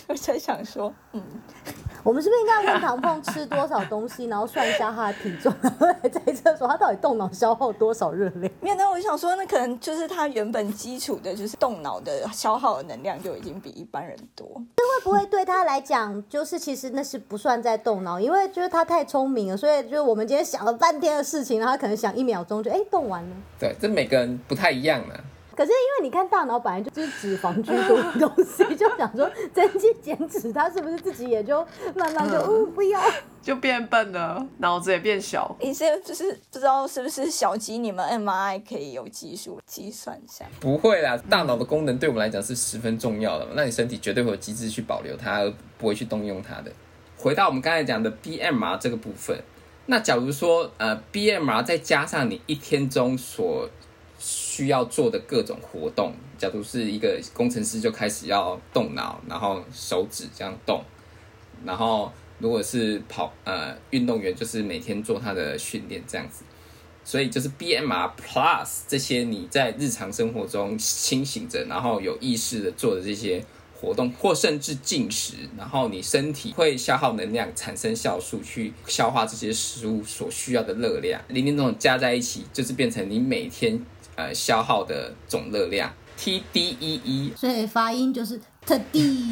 [0.08, 1.22] 我在想说，嗯，
[2.04, 8.52] 我们是不是应该问唐凤吃多少东西，然后算一下他的体重，然后来在厕所他到底动脑消耗多少热量？
[8.62, 14.48] 没有，那我想说，那可能就是他原本基础的，就是动脑的消耗的能量就已经比一般人多。
[14.78, 23.36] 这会不会对他来讲，就是其实那是不算在动脑，因为就是他太聪明了，所以就是我们今天想了半天的事情，然后他可能想一秒钟就哎动完了。
[23.60, 25.16] 对，这每个人不太一样嘛。
[25.56, 33.02] 可是因为你看大脑本来就是脂肪居多的东西，就想说增肌减脂，它是不是自己也就慢慢就嗯不要，
[33.42, 35.56] 就变笨了，脑子也变小。
[35.60, 40.46] 你是就是不知道是不是小鸡，你们 MRI 可以有技术计算一下？
[40.60, 46.72] 不会啦，大脑的功能对我们来讲是十分重要的嘛，那你身体绝对会有机制去保留它，而不会去动用它的。
[47.18, 49.38] 回到我们刚才讲的 BMR 这个部分，
[49.86, 53.70] 那假如说呃 BMR 再加上你一天中所
[54.54, 60.84] 需要做的各种活动，假如是一个工程师就开始要动脑，然后手指这样动，
[61.66, 66.44] 然后如果是跑呃运动员，就是每天做他的训练这样子，
[67.04, 83.84] 所以就是 BMR Plus 这些你在日常生活中清醒着，然后有意识的做的这些活动，或甚至进食，然后你身体会消耗能量，产生酵素去消化这些食物所需要的热量，零零总总加在一起，就是变成你每天
[84.16, 89.30] 呃消耗的总热量 TDEE 所以发音就是特地。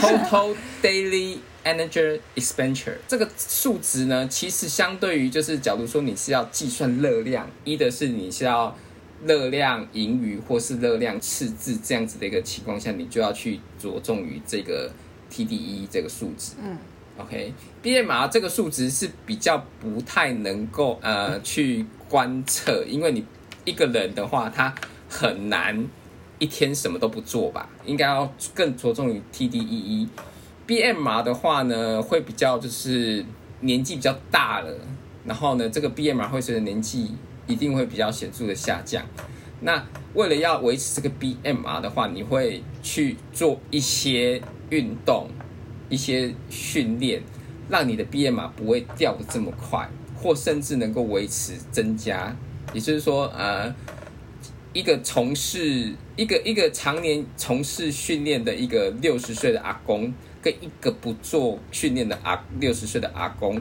[0.00, 8.76] Total Daily Energy Expenditure 这个数值呢，其实相对于就是，假如说你是要计算热量，一的是你是要
[9.24, 14.90] 热量盈余或是热量赤字这样子的一个情况下，你就要去着重于这个
[15.30, 16.54] TDE 这个数值。
[16.60, 16.76] 嗯
[17.18, 23.24] ，OK，BMR 这个数值是比较不太能够呃去观测，因为你
[23.64, 24.74] 一个人的话，他
[25.08, 25.86] 很难
[26.38, 30.08] 一天什么都不做吧，应该要更着重于 TDEE。
[30.66, 33.24] BMR 的话呢，会比较就是
[33.60, 34.74] 年纪比较大了，
[35.24, 37.10] 然后呢，这个 BMR 会随着年纪
[37.46, 39.04] 一定会比较显著的下降。
[39.60, 45.28] 那为了要维持这个 BMR 的话，你会去做一些运动、
[45.88, 47.22] 一些训练，
[47.68, 52.36] 让你的 BMR 不会掉的这么快，或甚至能够维持增加。
[52.72, 53.74] 也就是说，呃，
[54.72, 63.60] 一个从事一个一个常年从事训练的一个六十岁的阿公，跟一个不做训练的阿六十岁的阿公，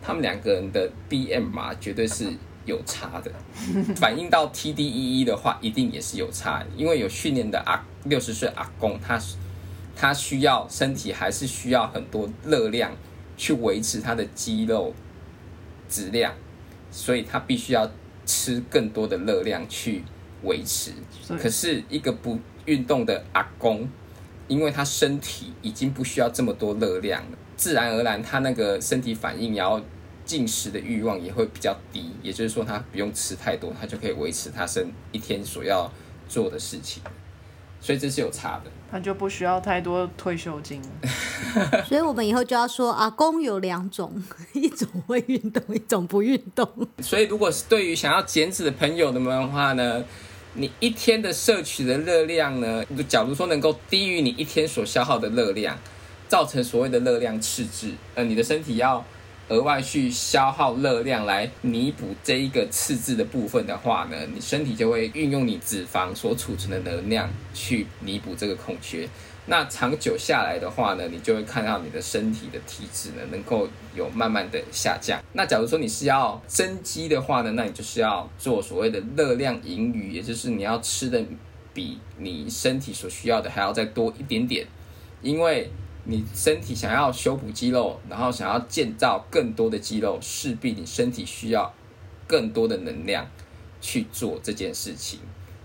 [0.00, 2.32] 他们两个人的 BMR 绝对是
[2.64, 3.32] 有差的。
[3.96, 9.20] 反映到 TDEE 的话，一定也是有差，因为有训练的阿六十岁阿公，他
[9.96, 12.92] 他需要身体还是需要很多热量
[13.36, 14.94] 去维持他的肌肉
[15.88, 16.32] 质量，
[16.90, 17.90] 所以他必须要
[18.26, 20.02] 吃更多的热量去
[20.42, 20.92] 维持。
[21.38, 23.88] 可是一个不运动的阿公，
[24.48, 29.80] 因为他身体已经不需要这么多热量了，自然而然他那个身体反应，然后
[30.24, 32.10] 进食的欲望也会比较低。
[32.22, 35.92] 也就是说，他不用吃太多，他就可以维持他身一天所要
[36.28, 37.02] 做的事情。
[37.80, 38.70] 所以这是有差的。
[38.92, 41.82] 他就不需要太多退休金了。
[41.88, 46.68] 所以我们以后就要说，阿公有两种， 一种会运动，一种不运动。
[47.00, 50.04] 所以，如果是对于想要减脂的朋友们的话呢，
[50.52, 55.78] 你一天的摄取的热量呢，假如说能够低于你一天所消耗的热量，
[56.28, 59.02] 造成所谓的热量赤字，呃，你的身体要
[59.48, 69.08] 额外去消耗热量来弥补这一个赤字的部分的话呢，你身体就会运用你脂肪所储存的能量去弥补这个空缺。
[69.46, 75.20] 那长久下来的话呢，你就会看到你的身体的体脂呢能够有慢慢的下降。
[75.32, 81.20] 那假如说你是要增肌的话呢，那你就是要做所谓的热量盈余，也就是你要吃的
[81.74, 84.64] 比你身体所需要的还要再多一点点，
[85.20, 85.68] 因为
[86.04, 91.72] 你身体想要修补肌肉，然后想要建造更多的肌肉，势必你身体需要
[92.26, 93.26] 更多的能量
[93.80, 95.20] 去做这件事情。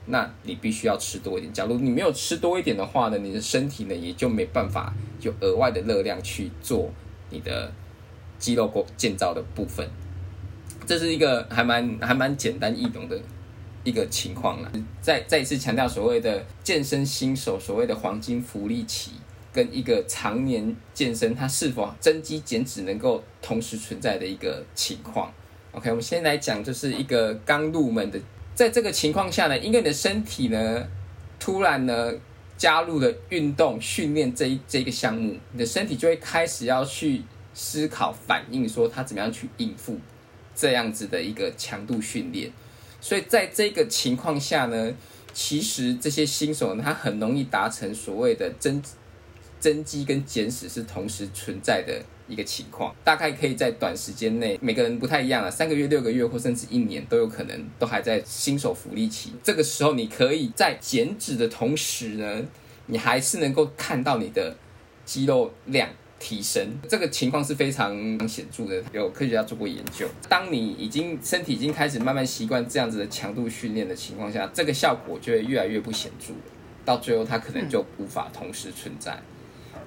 [0.06, 1.52] 那你必须要吃多一点。
[1.52, 6.89] 假如你没有吃多一点的话呢，你的身体呢也就没办法有额外的热量去做
[7.30, 7.69] 你的
[8.39, 9.86] 肌肉构建造的部分。
[10.86, 13.19] 这是一个还蛮还蛮简单易懂的
[13.84, 14.71] 一个情况了。
[15.02, 19.12] 再再一次强调，所谓的健身新手，所谓的黄金福利期，
[19.58, 25.34] 跟一个常年健身，它是否增肌减脂能够同时存在的一个情况。
[25.72, 28.20] OK，我们先来讲，就是一个刚入门的。
[28.54, 30.88] 在这个情况下呢，因为你的身体呢，
[31.39, 32.13] 突然呢
[32.56, 37.24] 加入了运动训练这一这个项目，你的身体就会开始要去
[37.56, 40.00] 思考反应，说它怎么样去应付
[40.56, 42.52] 这样子的一个强度训练。
[43.02, 44.93] 所以在这个情况下呢，
[45.34, 48.80] 其实这些新手呢，他很容易达成所谓的增
[49.60, 52.02] 增肌跟减脂是同时存在的。
[52.30, 59.32] 一个情况，大概可以在短时间内，每个人不太一样啊，三个月、六个月或甚至一年都有可能，都还在新手福利期。
[59.41, 62.43] 这个时候，你可以在减脂的同时呢，
[62.88, 64.58] 你还是能够看到你的
[65.06, 65.88] 肌肉量
[66.20, 66.67] 提升。
[66.89, 67.96] 这个情况是非常
[68.28, 70.06] 显著的，有科学家做过研究。
[70.28, 76.34] 当你已经身体已经开始慢慢习惯这样子的强度训练的情况下，这个效果就会越来越不显著。
[76.84, 79.17] 到最后，它可能就无法同时存在，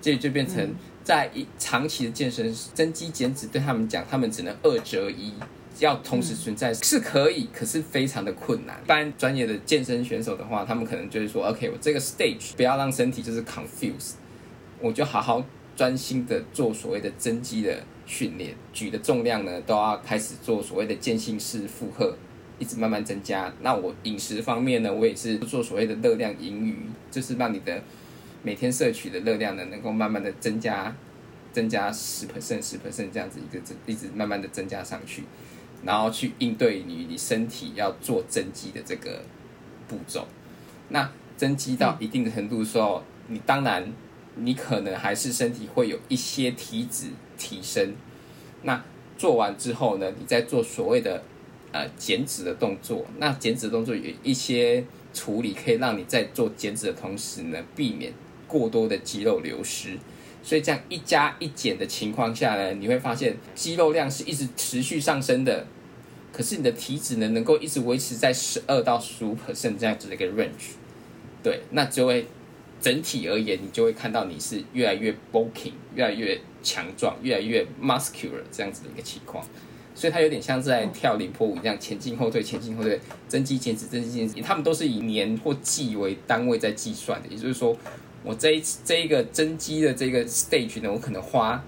[0.01, 0.75] 这就变成。
[1.03, 5.33] 在一长期的健身增肌减脂对他们讲，他们只能二择一，
[5.79, 8.79] 要同时存在是可以，可是非常的困难。
[8.85, 14.13] 一般专业的健身选手的话，他们可能就是说，OK，我这个 stage 不要让身体就是 confuse，
[14.79, 15.43] 我就好好
[15.75, 22.15] 专心的做所谓的增肌的训练，举的重量呢都要开始做所谓的间性式负荷，
[22.59, 23.53] 一直慢慢增加。
[23.63, 26.77] 那我饮食方面呢，我也是做所谓的热量盈余，
[27.11, 27.83] 就是让你的。
[28.43, 30.95] 每天摄取的热量呢，能够慢慢的增加，
[31.53, 35.25] 增加十 percent 十 percent 这样子一个增，一直慢慢的增加上去，
[35.85, 39.23] 然后去应对你你身体要做增肌的这个
[39.87, 40.27] 步骤。
[40.89, 43.93] 那增肌到一定的程度的时候，你当然
[44.37, 47.95] 你可能还是身体会有一些体脂提升。
[48.63, 48.83] 那
[49.19, 51.23] 做完之后呢，你再做所谓的
[51.73, 53.05] 呃减脂的动作。
[53.19, 58.13] 那减脂动作有一些处理，可以让你在做减脂的同时呢，避免。
[58.51, 59.97] 过多的肌肉流失，
[60.43, 65.65] 所以这样一加一减的情况下呢，你会发现肌肉量是一直持续上升的，
[66.33, 70.75] 可是你的体脂呢能够一直维持在十二到十五 percent 这样子的一个 range，
[71.45, 72.27] 对，那就会
[72.81, 79.47] 整体而言，你就会看到你是越来越 bulking，越来越强壮，越来越 muscular 这样子的一个情况，
[79.95, 87.77] 所以它有点像是在跳凌波舞一样，前进后退，前进后退，增肌减脂，增肌减脂，他们都是以年或季为单位在计算的，也就是说。
[88.23, 91.63] 我这一次这一个增肌的这个 stage 呢，我可能花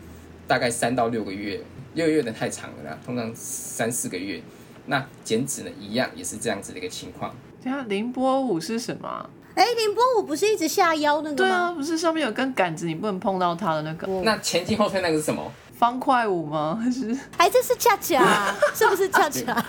[0.47, 1.61] 大概三到六个月，
[1.95, 4.41] 六个月的太长了啦，通常三四个月。
[4.87, 7.35] 那减脂呢，一样也是这样子的一个情况。
[7.63, 9.31] 等下凌波舞是什么？
[9.55, 11.37] 哎，凌波舞不是一直下腰那个吗？
[11.37, 14.07] 对啊，不是上面有根杆子，你不能碰到它的那个。
[14.23, 15.53] 那前进后退那个是什么？
[15.83, 16.79] 方块舞吗？
[16.81, 17.19] 还是？
[17.37, 18.55] 还这是恰恰？
[18.73, 19.67] 是不是恰恰？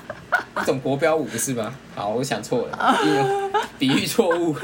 [0.62, 1.73] 一种国标舞不是吗？
[1.95, 4.56] 好，我想错了，比喻错误。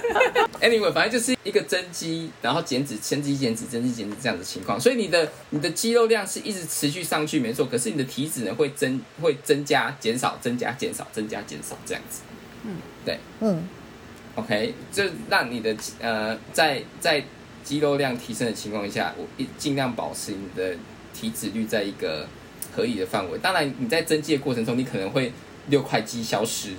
[0.62, 4.80] Anyway，反正就是一个增肌，然后减脂，增肌减脂，增肌减脂这样的情况。
[4.80, 7.66] 所以你的你的肌肉量是一直持续上去，没错。
[7.66, 12.22] 可是你的体脂呢会增会增加减少增加减少增加减少这样子。
[12.64, 13.68] 嗯，对，嗯
[14.36, 17.22] ，OK，就让你的呃在在
[17.62, 20.74] 肌肉量提升的情况下，我一尽量保持你的。
[21.14, 22.26] 体脂率在一个
[22.74, 25.32] 合理的范围，当然你在增肌的过程中，你可能会
[25.68, 26.70] 六块肌消失，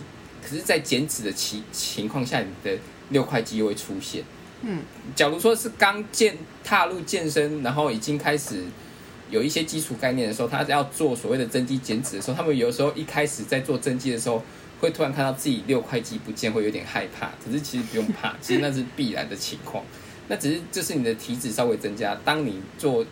[0.44, 2.78] 可是，在减脂的情情况下，你的
[3.10, 4.24] 六块肌又会出现。
[4.62, 4.82] 嗯，
[5.16, 8.64] 假如说是刚健踏入健身，然后已经开始
[9.32, 14.44] 有一些基础概念的时候，他要做所谓的增肌减脂的时候，他们有时候一开始在做增肌的时候，
[14.82, 17.32] 会突然看到自己六块肌不见，会有点害怕。
[17.44, 19.84] 可是其实不用怕，其实那是必然的情况。
[20.28, 23.06] 那只是就是你的体脂稍微增加，当你做。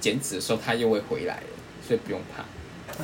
[0.00, 1.46] 减脂的时候，它又会回来了，
[1.86, 2.44] 所以不用怕。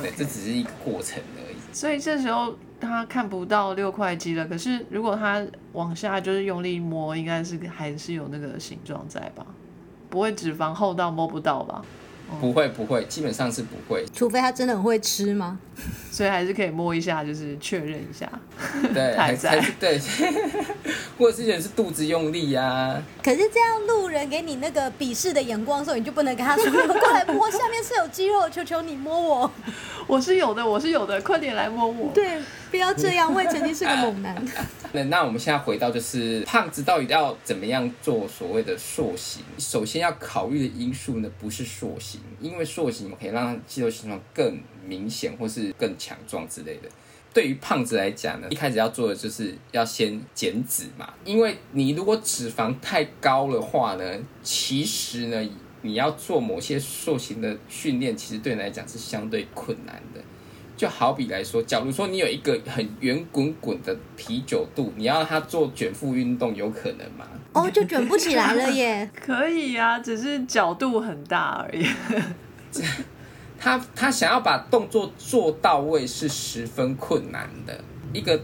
[0.01, 1.55] 对，这只是一个过程而已。
[1.73, 5.43] 所以这时候他看不到六块肌了，可是如果他
[5.73, 9.45] 往下就是用力摸，应该是还是有那个形状在吧？
[10.09, 11.83] 不会脂肪厚到摸不到吧？
[12.39, 14.05] 不会不会，基本上是不会。
[14.13, 15.59] 除非他真的很会吃吗？
[16.11, 18.29] 所以还是可以摸一下，就是确认一下。
[18.93, 19.99] 对， 还还在是对，
[21.17, 29.51] 或者是人是肚子用力啊，可是这样路人给你那个鄙视的眼光的时候，你就不能跟他说：“过来摸，下面是有肌肉，求求你摸我。
[30.07, 32.11] 我是有的，我是有的，快点来摸我”。
[32.15, 32.39] 对，
[32.69, 34.35] 不要这样，我也曾经是个猛男。
[34.93, 39.43] 那 那我们现在回到就是胖子到底要怎么样做所谓的塑形？
[39.57, 46.89] 首先要考虑的因素呢，不是塑形，因为塑形可以让肌肉形状更明显或是更强壮之类的。
[47.33, 54.03] 对于胖子来讲呢，一开始要做的就是要先减脂嘛，因为你如果脂肪太高的话呢，
[54.41, 55.49] 其实呢，
[55.83, 60.21] 你要做某些塑形的训练，其实对你来讲是相对困难的。
[60.77, 67.25] 就好比来说，假如说你有一个很圆滚滚的啤酒肚，你要让它做卷腹运动，有可能吗？
[67.53, 69.09] 哦，就卷不起来了耶。
[69.19, 71.85] 可以啊、只是角度很大而已。
[73.59, 77.83] 他他想要把动作做到位是十分困难的。
[78.13, 78.39] 一个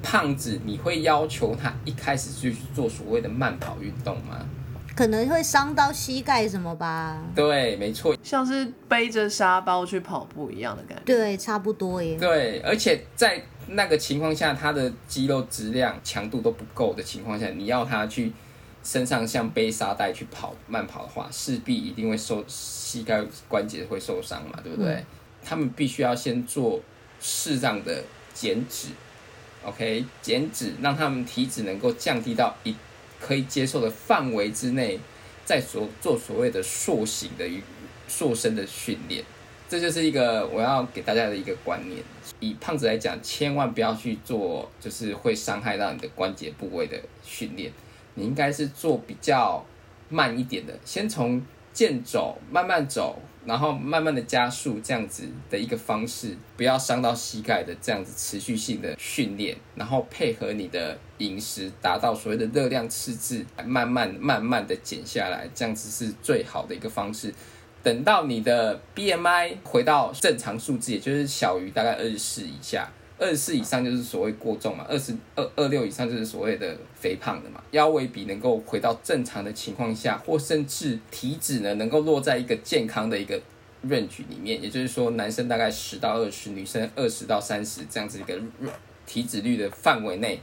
[0.00, 4.46] 胖子，你会要求他一开始就去做所谓的慢跑运动吗？
[4.94, 7.20] 可能会伤到膝盖什么吧？
[7.34, 11.04] 对，没错，像是背着沙包去跑步一样的感觉。
[11.04, 12.16] 对，差不多耶。
[12.18, 18.32] 对，而且在那个情况下，他的肌肉质量、强度都不够的情况下，你要他去
[18.84, 25.04] 身上像背沙袋去跑慢跑的话，势必一定会受膝盖关节会受伤嘛，对不对？
[25.44, 26.80] 他们必须要先做
[27.20, 28.88] 适当的减脂
[29.64, 32.76] ，OK，减脂让他们体脂能够降低到一
[33.24, 34.98] 可以接受的范围之内，
[35.44, 37.48] 再所做所谓的塑形的
[38.08, 39.24] 塑身的训练。
[39.68, 42.02] 这就是一个我要给大家的一个观念。
[42.40, 47.72] 以胖子来讲，千万不要去做就是会伤害到你的关节部位的训练。
[48.14, 49.64] 你应该是做比较
[50.10, 51.40] 慢一点的，先从
[51.72, 67.34] 健走慢慢走，然后慢慢的加速这样子的一个方式，不要伤到膝盖的这样子持续性的训练，然后配合你的饮食，达到所谓的热量赤字，慢慢慢慢的减下来，这样子是最好的一个方式。
[67.82, 72.88] 等到你的 BMI 回到正常数字，也就是小于大概二十四以下，
[73.22, 77.62] 二十四以上就是所谓过重嘛，二十二二六以上就是所谓的肥胖的嘛。
[77.70, 83.40] 腰围比能够回到正常的情况下，或甚至体脂呢能够落在一个健康的一个
[83.86, 88.36] range 里面，也就是说男生大概十到二十，女生二十到三十这样子一个
[89.06, 90.40] 体脂率的范围内，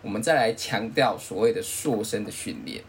[0.00, 2.82] 我们再来强调所谓的塑身的训练。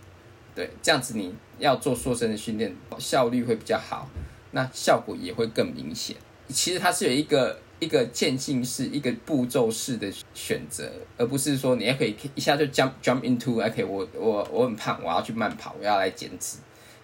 [0.55, 4.07] 对，这样子你要做塑身的训练，效率会比较好，
[4.51, 6.15] 那效果也会更明显。
[6.47, 16.57] 其实它是有一个一个渐进式、一个步骤式的选择，而不是说你也可以一下就 jump jump into OK，我我我很胖，我要去慢跑，我要来减脂。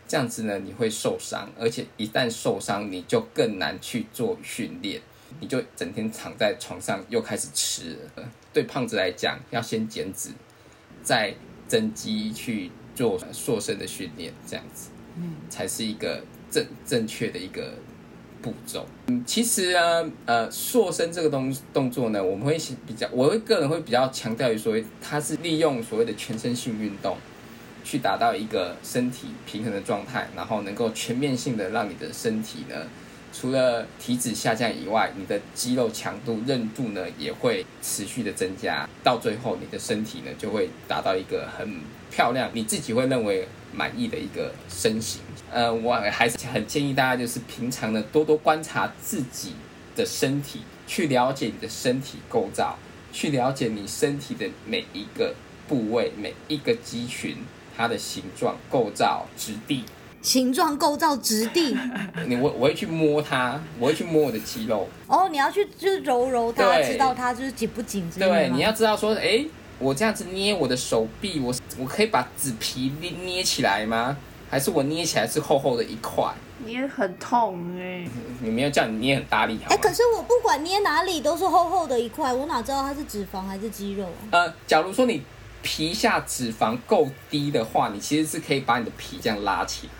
[0.07, 5.01] 这样子呢，你会受伤，而且一旦受伤，你就更难去做训练，
[5.39, 8.29] 你就整天躺在床上又开始吃了。
[8.51, 10.31] 对胖子来讲，要先减脂，
[11.01, 11.33] 再
[11.65, 17.73] 增肌去做塑身的训练，这样子，嗯才是一个正正确的一个
[18.41, 18.85] 步骤。
[19.07, 27.17] 嗯，其实呢，呃，塑身这个动动作呢，我们会比较，我会个人会比较强调于所谓，它是利用所谓的全身性运动，
[27.83, 32.75] 去达到一个身体平衡的状态，然后能够全面性的让你的身体呢，
[33.33, 41.79] 除了体脂下降以外，你的肌肉强度、韧度呢也会持续的增加，到最后你的身体呢就会达到一个很
[42.11, 45.21] 漂亮，你自己会认为满意的一个身形。
[45.51, 49.53] 呃，我还是很建议大家就是平常呢多多观察自己
[49.95, 52.77] 的身体，去了解你的身体构造，
[53.11, 55.33] 去了解你身体的每一个
[55.67, 57.37] 部位、每一个肌群。
[57.77, 59.85] 它的形状、构造、质地，
[60.21, 61.75] 形状、构造、质地。
[62.27, 64.87] 你我我会去摸它，我会去摸我的肌肉。
[65.07, 69.43] 哦，你要去就是揉揉它，知道它就是紧不紧之类的对，你要知道说，哎，
[69.81, 74.15] 我这样子捏我的手臂，我我可以把纸皮捏捏起来吗？
[74.49, 76.31] 还是我捏起来是厚厚的一块？
[76.63, 78.07] 捏很痛哎、
[78.39, 79.81] 你没有叫你捏很大力，好哎、吗？
[79.81, 84.29] 可是我不管捏哪里都是厚厚的一块，我哪知道它是脂肪还是肌肉啊？
[84.31, 85.23] 呃，假如说你
[85.63, 89.93] 皮下脂肪够低的话，你其实是可以把你的皮这样拉起来。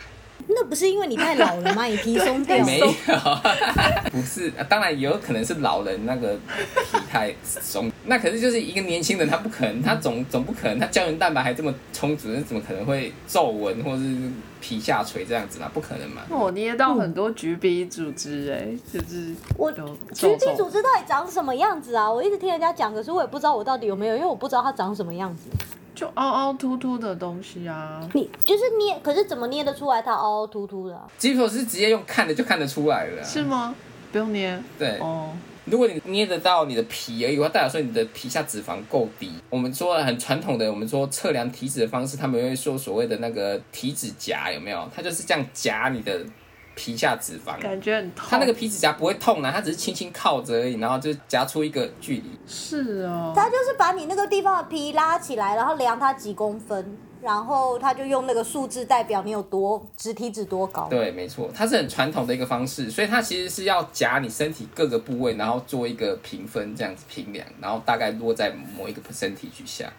[0.48, 1.86] 那不是因为你太老了吗？
[1.86, 2.64] 你皮松掉。
[2.66, 2.88] 没有，
[4.12, 14.16] 不是，当然也有可能是老人那个皮太松，那可是就是一个年轻人，他不可能，他总总不可能，他胶原蛋白还这么充足，那怎么可能会皱纹或是
[14.60, 15.70] 皮下垂这样子嘛？
[15.74, 16.22] 不可能嘛？
[16.30, 22.12] 我捏到很多橘皮组织哎、就是我有橘皮组织到底长什么样子啊？
[22.12, 25.50] 我一直听人家讲，可是我也不知道我到底有没有，因为我不知道它长什么样子。
[26.02, 28.02] 就凹凹凸凸的东西啊。
[28.14, 33.76] 你就是捏，可是怎么捏得出来它凹凹凸凸的啊、鸡皮头是直接用看的就看得出来了啊、是吗？
[34.12, 34.60] 不用捏。
[34.80, 35.30] 对，哦，
[35.66, 39.32] 如果你捏得到你的皮而已的话，代表说你的皮下脂肪够低。
[39.52, 44.90] 我们说很传统的，我们说测量体脂的方式，他们会说所谓的那个体脂夹，有没有？
[44.94, 46.20] 它就是这样夹你的
[46.84, 47.62] 皮下脂肪。
[47.62, 48.28] 感觉很痛。
[48.28, 52.32] 它那个皮脂夹不会痛啊，它只是轻轻靠着而已，然后就夹出一个距离。
[52.48, 60.88] 是哦，它就是把你那个地方的皮拉起来，然后量它几公分，然后它就用那个数字代表你有多脂体脂多高。
[60.90, 69.94] 对，没错，它是很传统的一个方式，所以它其实是要夹你身体各个部位，然后做一个评分，这样子评量，然后大概落在某一个 percentage 下。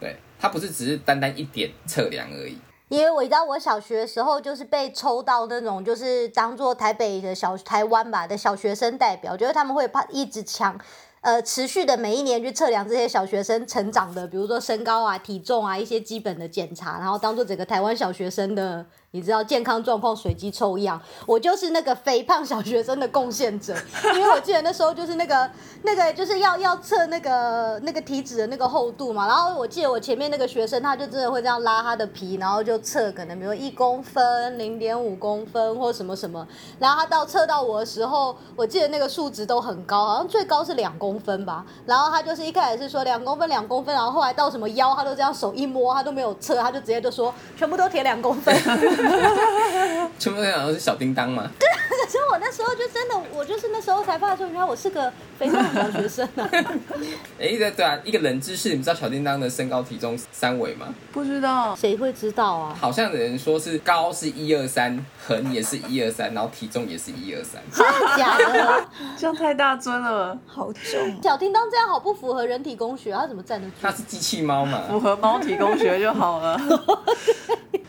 [0.00, 2.56] 对，它不是只是单单一点测量而已。
[2.88, 10.78] 因为我知道我小学的时候就是被抽到那种，就是当做台北的小台湾吧的小学生代表，就是他们会怕一直抢。
[11.22, 21.00] 呃，持续的每一年去测量这些小学生成长的，比如说身高啊、体重啊一些基本的检查，然后当做整个台湾小学生的，你知道健康状况随机抽样。
[21.24, 23.74] 我就是那个肥胖小学生的贡献者，
[24.14, 25.50] 因为我记得那时候就是那个
[25.84, 36.46] 那个就是要要测那个那个体脂的那个厚度嘛，然后我记得我前面那个学生他就真的会这样拉他的皮，然后就测可能比如一公分、零点五公分或什么什么，
[36.78, 41.64] 然后他到测到我的时候，我记得那个数值都很高，好像最高是两公分吧。
[41.86, 48.54] 然后他就是一开始是说两公分两公分，然后后来到什么腰，他都这样手一摸，他都没有测，他就直接就说全部都填两公分。
[50.18, 51.50] 全部都讲的是小叮当嘛？
[51.58, 56.48] 可是我那时候就真的，我就是那时候才发现说，原来我是个肥胖的小学生啊。
[57.40, 60.94] 哎，对对啊，一个冷知识，你们知道小叮当的身高体重三围吗？
[61.12, 61.74] 不知道。
[61.74, 62.76] 谁会知道啊？
[62.80, 67.60] 好像有人说是高是一二三，横也是一二三，然后体重也是一二三。
[67.72, 68.88] 真的假的？
[69.18, 71.22] 这样太大尊了，好重。
[71.22, 73.74] 小叮当这样好不符合人体工学，他怎么站得住？
[73.82, 76.60] 他是机器猫嘛符合猫体工学就好了。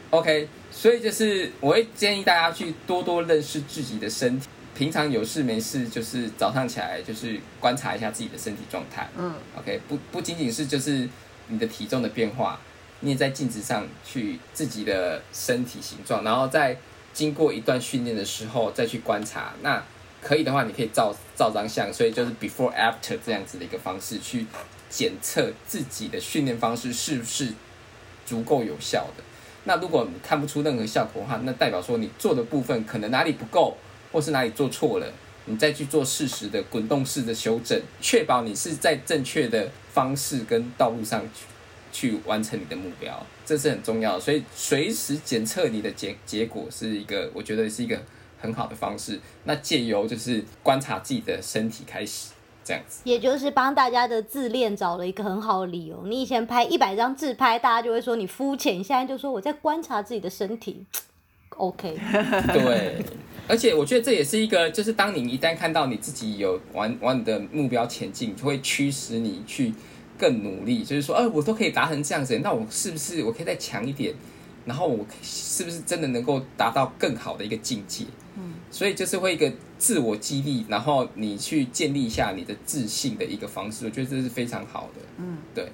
[0.10, 4.46] ？OK，所以就是我会建议大家去多多认识自己的身体。
[4.76, 9.10] 平常有事没事，就是早上起来就是观察一下自己的身体状态。
[9.18, 11.10] 嗯，OK，不不仅仅是就是
[11.48, 12.62] 你的体重的变化，
[13.00, 16.78] 你也在镜子上去自己的身体形状，然后在
[17.12, 19.54] 经过一段训练的时候再去观察。
[19.64, 19.84] 那
[20.22, 24.46] 可以的话，你可以照照张相，所以就是 before after 这样子的一个方式去
[24.92, 27.52] 检测自己的训练方式是不是
[28.28, 29.24] 足够有效的。
[29.68, 33.76] 那如果你看不出任何效果的话，那代表说你做的部分可能哪里不够，
[34.14, 35.06] 或是哪里做错了，
[35.44, 41.46] 你再去做适时的滚动式的修正，确保你是在正确的方式跟道路上去
[41.92, 44.20] 去完成你的目标，这是很重要的。
[44.22, 48.02] 所以随时检测你的结结果是一个，我觉得是一个
[48.40, 49.20] 很好的方式。
[49.44, 52.30] 那借由就是观察自己的身体开始，
[52.68, 53.00] 这样子。
[53.06, 56.04] 也就是帮大家的自恋找了一个很好的理由。
[56.06, 60.86] 你以前拍一百张自拍，大家就会说你肤浅，现在就说我在观察自己的身体。
[61.56, 61.98] OK，
[62.54, 63.04] 对，
[63.48, 69.74] 而且我觉得这也是一个，就是当你一旦看到你自己有往往你的目标前进，就会驱使你去
[70.20, 70.84] 更努力。
[70.84, 74.14] 就是说，哎、我都可以达成这样子，那我是不是我可以再强一点？
[74.66, 78.04] 然后我是不是真的能够达到更好的一个境界？
[78.68, 85.02] 嗯，所以就是会一个自我激励，然后你去建立一下你的自信的一个方式，我觉得这是非常好的。
[85.18, 85.68] 嗯，对。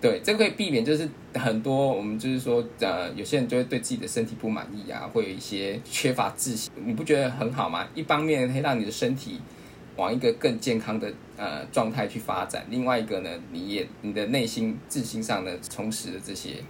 [0.00, 7.84] 对，这个可以避免，就是很多我们就是说，呃，有些人就会对自己的身体不满意啊，会有一些缺乏自信，你不觉得很好吗？
[7.96, 9.40] 一方面可以让你的身体
[9.96, 16.62] 往一个更健康的呃状态去发展，另外一个呢，你也你的内心自信上呢，充实了这些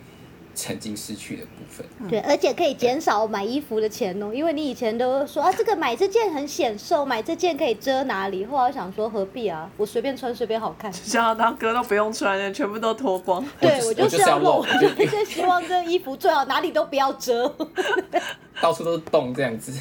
[0.59, 1.87] 曾经失去的部分。
[2.09, 8.45] 对，而且可以减少买衣服的钱哦，因为你以前都说啊，这个买这件很显瘦，买这件可以遮哪里。
[8.45, 10.91] 后来我想说何必啊，我随便穿随便好看。
[10.93, 13.45] 像他当哥都不用穿了，全部都脱光。
[13.61, 17.49] 对我我就是要露，我就 就希望这衣服最好哪里都不要遮，
[18.61, 19.73] 到处都是洞这样子。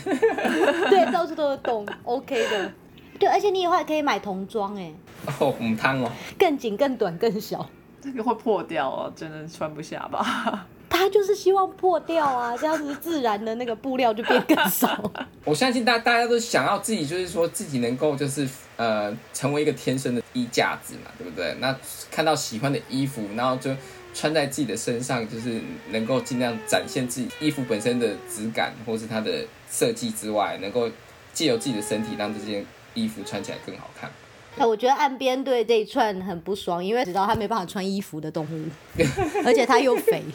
[0.89, 2.71] 对，到处都是洞，OK 的。
[3.19, 4.93] 对，而且你以后还可以买童装，哎，
[5.39, 7.67] 哦，母汤哦，更紧、更短、更小。
[8.01, 10.65] 这个会破掉哦，真的穿不下吧？
[10.89, 15.11] 他就是希望破掉啊，这样子自然的那个布料就变更少。
[15.45, 21.55] 我相信大大家都想要自己，就是说自己能够就是呃成为一个天生的衣架子嘛，对不对？
[21.59, 21.75] 那
[22.09, 23.69] 看到喜欢的衣服，然后就
[24.13, 30.89] 穿在自己的身上，就是能够尽量展现自己衣服本身的质感，或是它的设计之外，能够
[31.33, 34.09] 借由自己的身体让这件衣服穿起来更好看。
[34.57, 38.69] 哎，我觉得岸边对这一串很不爽，因为知道他没办法穿衣服的动物，
[39.45, 40.23] 而且他又肥。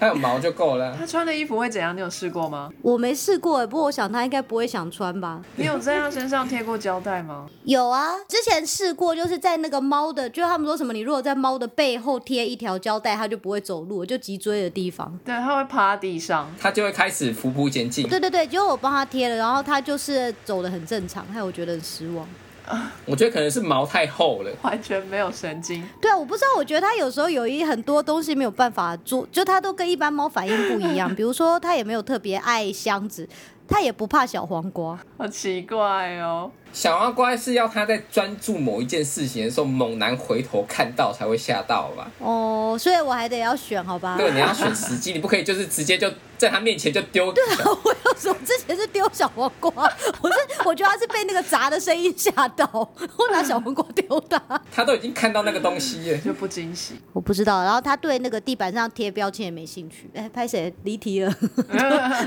[0.00, 0.94] 它有毛就够了。
[0.98, 1.96] 他穿的衣服会怎样？
[1.96, 2.68] 你有试过吗？
[2.82, 5.40] 我没试过欸，不过我想他应该不会想穿吧。
[5.54, 7.46] 你有在他身上贴过胶带吗？
[7.64, 15.16] 有啊，之前试过，就是在那个猫的，就他们说什么，你如果在猫的背后贴一条胶带，它就不会走路，就脊椎的地方。
[15.24, 16.52] 对，它会趴地上。
[16.60, 18.06] 它就会开始匍匐前进。
[18.08, 22.28] 对对对，结果我帮他贴了，然后他就是走的很正常，害我觉得很失望。
[23.06, 24.50] 我觉得可能是毛太厚了。
[24.62, 31.12] 完全没有神经，对啊，我不知道，我觉得它有时候有一很多东西没有办法做，就它都跟一般猫反应不一样。
[31.14, 33.28] 比如说，它也没有特别爱箱子，
[33.68, 34.98] 它也不怕小黄瓜。
[35.18, 36.50] 好奇怪哦。
[36.72, 42.10] 小黄瓜是要它在专注某一件事情的时候，猛然回头看到才会吓到吧？
[42.18, 44.16] 哦，所以我还得要选，好吧？
[44.18, 46.10] 对，你要选时机， 你不可以就是直接就
[46.44, 47.32] 在他面前就丢。
[47.32, 49.70] 对啊我有时候之前是丢小黄瓜，
[50.22, 54.40] 我是我觉得他是被那个砸的声音吓到， 我拿小黄瓜丢他。
[54.72, 56.18] 他都已经看到那个东西了。
[56.24, 60.10] 就不惊喜，我不知道，然后他对那个地板上贴标签也没兴趣。
[60.14, 61.34] 哎，拍谁离题了？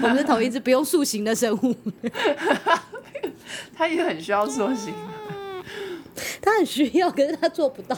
[0.01, 1.76] 我们是同一只不用塑形的生物，
[3.78, 4.93] 他也很需要塑形。
[6.41, 7.95] 他很需要，可是他做不到。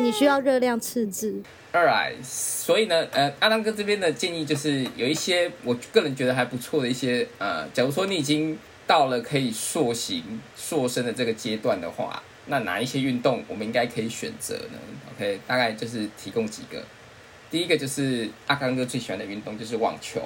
[0.00, 1.42] 你需要热量赤字。
[1.72, 14.78] Alright，所以呢，呃，阿当哥这边的建议就是有一些我个人觉得还不错的一些，呃，假如说你已经到了可以塑形、塑身的这个阶段的话，那哪一些运动我们应该可以选择呢
[15.14, 16.82] ？OK，大概就是提供几个。
[17.50, 20.20] 第一个就是阿刚哥最喜欢的运动就是网球。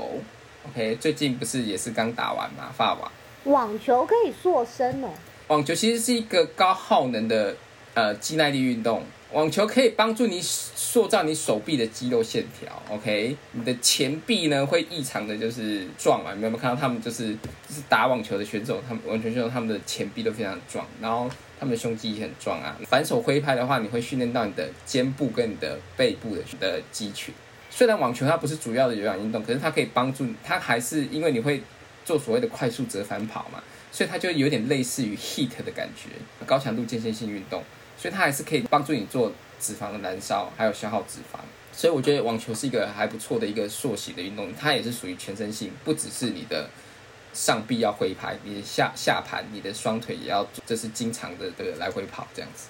[0.69, 3.11] OK，最近不是也是刚打完嘛，发网。
[3.45, 5.09] 网球可以塑身哦。
[5.49, 7.57] 网球其实是一个高耗能的
[7.95, 9.03] 呃肌耐力运动。
[9.33, 13.35] 网球可以帮助你塑造你手臂的肌肉线条，OK？
[13.53, 17.33] 你的前臂呢会异常的就是壮嘛，你有没有看到他们就是
[17.67, 22.77] 就是打网球的选手，他们网球选手他们的前臂都非常壮，然后他们的胸肌也很壮啊。
[22.87, 27.35] 反手挥拍的话，你会训练到你的肩部跟你的背部的的肌群。
[27.71, 31.63] 虽然网球它不是主要的有氧运动，可是它可以帮助它还是因为你会
[32.05, 36.11] 做所谓的快速折返跑嘛，所以它就有点类似于 heat 的感觉，
[36.45, 37.63] 高强度间歇性运动。
[38.03, 39.31] 所以它还是可以帮助你做
[39.61, 41.39] 脂肪的燃烧，还有消耗脂肪。
[41.73, 46.69] 所以我觉得网球是一个还不错的一个塑形的运动，它也是属于全身性，不只是你的
[47.33, 52.67] 上臂要挥拍，你的下下盘、你的双腿也要，这是经常的这个来回跑这样子。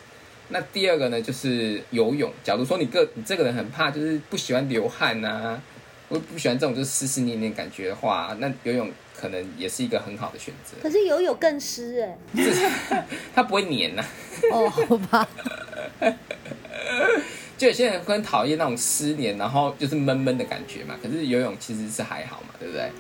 [0.49, 2.30] 那第二个呢，就是游泳。
[2.45, 5.59] 假如说你个你这个人很怕，就是不喜欢流汗呐、
[6.09, 10.76] 我不喜欢这种就是湿湿黏黏感觉的话，那游泳可能也是一个很好的选择。
[10.82, 12.18] 可是游泳更湿哎。
[13.32, 14.04] 它不会黏呐、
[14.50, 15.28] 哦，好吧。
[17.56, 20.96] 就有些人会很讨厌那种湿黏，然后就是闷闷的感觉嘛。
[21.00, 22.90] 可是游泳其实是还好嘛，对不对？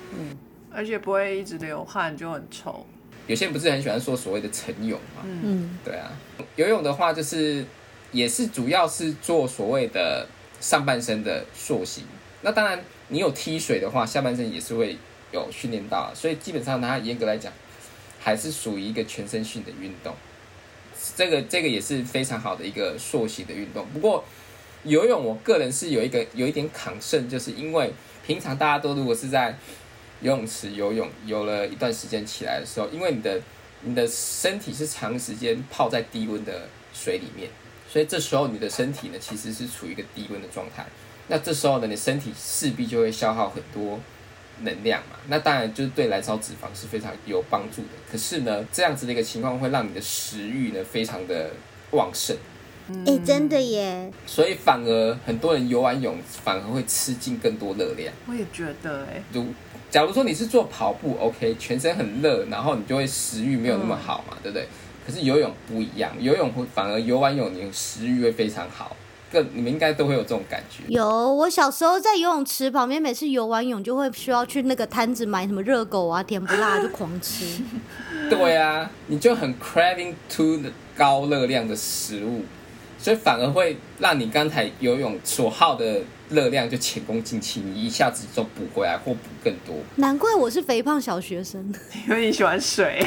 [0.72, 2.86] 而且不会一直流汗，就很臭。
[3.26, 5.22] 有些人不是很喜欢说所谓的晨泳嘛？
[5.24, 6.12] 嗯，对啊，
[6.54, 7.64] 游泳的话就是
[8.12, 10.28] 也是主要是做所谓的
[10.60, 12.04] 上半身的塑形。
[12.42, 14.96] 那当然，你有踢水的话，下半身也是会
[15.32, 17.52] 有训练到，所以基本上它严格来讲
[18.20, 20.14] 还是属于一个全身性的运动。
[21.16, 23.86] 这个这个也是非常好的一个塑形的运动。
[23.92, 24.24] 不过
[24.84, 27.92] 游泳，我个人是有一个有一点抗胜，就是因为
[28.26, 29.56] 平常大家都如果是在
[30.20, 33.40] 游泳池游泳，游了一段时间起来的时候，因为你的
[33.80, 37.50] 你的身体是长时间泡在低温的水里面，
[37.90, 40.86] 所以这时候你的身体呢其实是处于一个低温的状态。
[41.26, 43.98] 那这时候呢，你身体势必就会消耗很多
[44.62, 45.16] 能量嘛。
[45.28, 47.88] 那当然就是对燃烧脂肪是非常有帮助的。
[48.10, 51.50] 可是呢，这样子的一个情况会让你的食欲呢非常的
[51.92, 52.36] 旺盛，
[53.06, 54.10] 哎、真的耶。
[54.26, 58.12] 所以反而很多人游完泳反而会吃进更多热量。
[58.26, 59.46] 我也觉得、哎，如
[59.90, 64.66] 假如说你是做跑步，OK，全身很热，然后你就会食欲没有那么好嘛，对不对？
[65.06, 68.96] 可是游泳不一样，游泳会反而游完泳，你食欲会非常好，
[69.32, 70.82] 更你们应该都会有这种感觉。
[70.88, 77.62] 有，我小时候在游泳池旁边，每次游完泳就会需要去那个摊子买什么热狗啊、甜不辣就狂吃。
[78.28, 82.42] 对啊，你就很 craving to 的高热量的食物，
[82.98, 86.02] 所以反而会让你刚才游泳所耗的
[86.32, 89.76] 热量就前功尽弃，你一下子就补回来或补更多。
[89.96, 91.72] 难怪我是肥胖小学生，
[92.08, 93.04] 因为你喜欢水。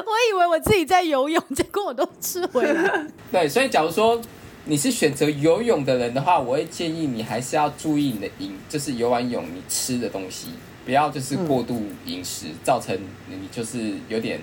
[0.00, 3.06] 我以为我自己在游泳，结果我都吃回来。
[3.30, 4.20] 对，所以假如说
[4.64, 10.48] 你是选择游泳的人的话，我会建议你还是要注意你的饮，就是游完泳你吃的东西，
[10.84, 12.98] 不要就是过度饮食，造成
[13.28, 14.40] 你就是有点。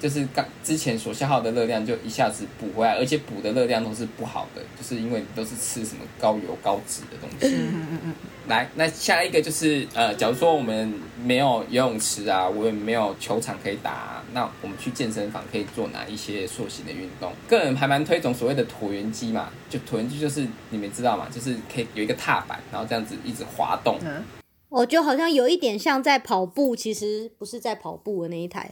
[0.00, 7.56] 就是刚之前所消耗的热量就一下子补回来，而且补的热量都是不好的，就是因为你都是吃什么高油高脂的东西。
[7.56, 8.14] 嗯嗯嗯
[8.48, 17.32] 来，那下一个就是呃，假如说我们没有游泳池啊，我也没有球场可以打啊、那我们去健身房可以做哪一些塑形的运动？
[17.46, 23.98] 个人还蛮推崇所谓的椭圆机嘛，就椭圆机就是你们知道嘛，就是可以有一个踏板，然后这样子一直滑动。
[24.02, 24.24] 嗯，
[24.70, 28.70] 我觉得好像有一点像在跑步，其实不是在跑步的那一台。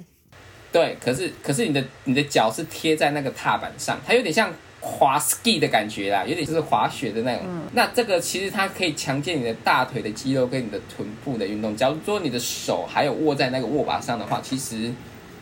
[0.73, 7.45] 对，可是可是你的你的脚是贴在那个踏板上，它有点像滑 ski 的感觉啦，有点就是滑雪的那种。
[7.73, 11.75] 那这个其实它可以强健你的大腿的肌肉跟你的臀部的运动。
[11.75, 14.93] 假如说你的手还有握在那个握把上的话，其实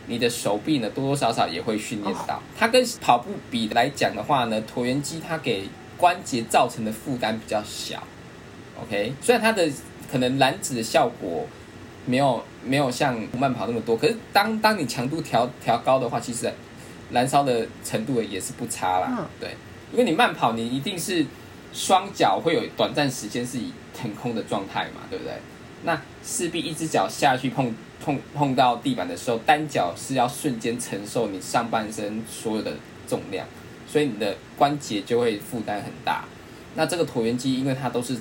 [0.06, 2.40] 你的手臂呢多多少少也会训练到。
[2.56, 5.64] 它跟跑步比来讲的话呢，椭圆机它给
[5.96, 8.02] 关节造成的负担比较小。
[8.82, 9.68] OK，虽然它的
[10.10, 11.46] 可能燃脂的效果
[12.06, 16.52] 没有没有像慢跑那么多，可是当当你强度调调高的话，其实
[17.10, 19.08] 燃烧的程度也是不差啦。
[19.18, 19.50] 嗯对，
[19.92, 21.24] 因为你慢跑，你一定是
[21.72, 25.32] 双脚会有短暂时间是以腾空的状态嘛，对不对？
[25.84, 32.72] 那势必一只脚下去碰碰碰到地板的时候，单脚是要瞬间承受你上半身所有的
[33.06, 33.46] 重量，
[33.86, 36.24] 所以你的关节就会负担很大。
[36.74, 38.16] 那这个椭圆机，因为它都是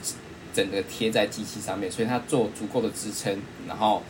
[0.53, 3.37] 整个贴在机器上面，所以它做足够的支撑，
[3.67, 4.03] 然后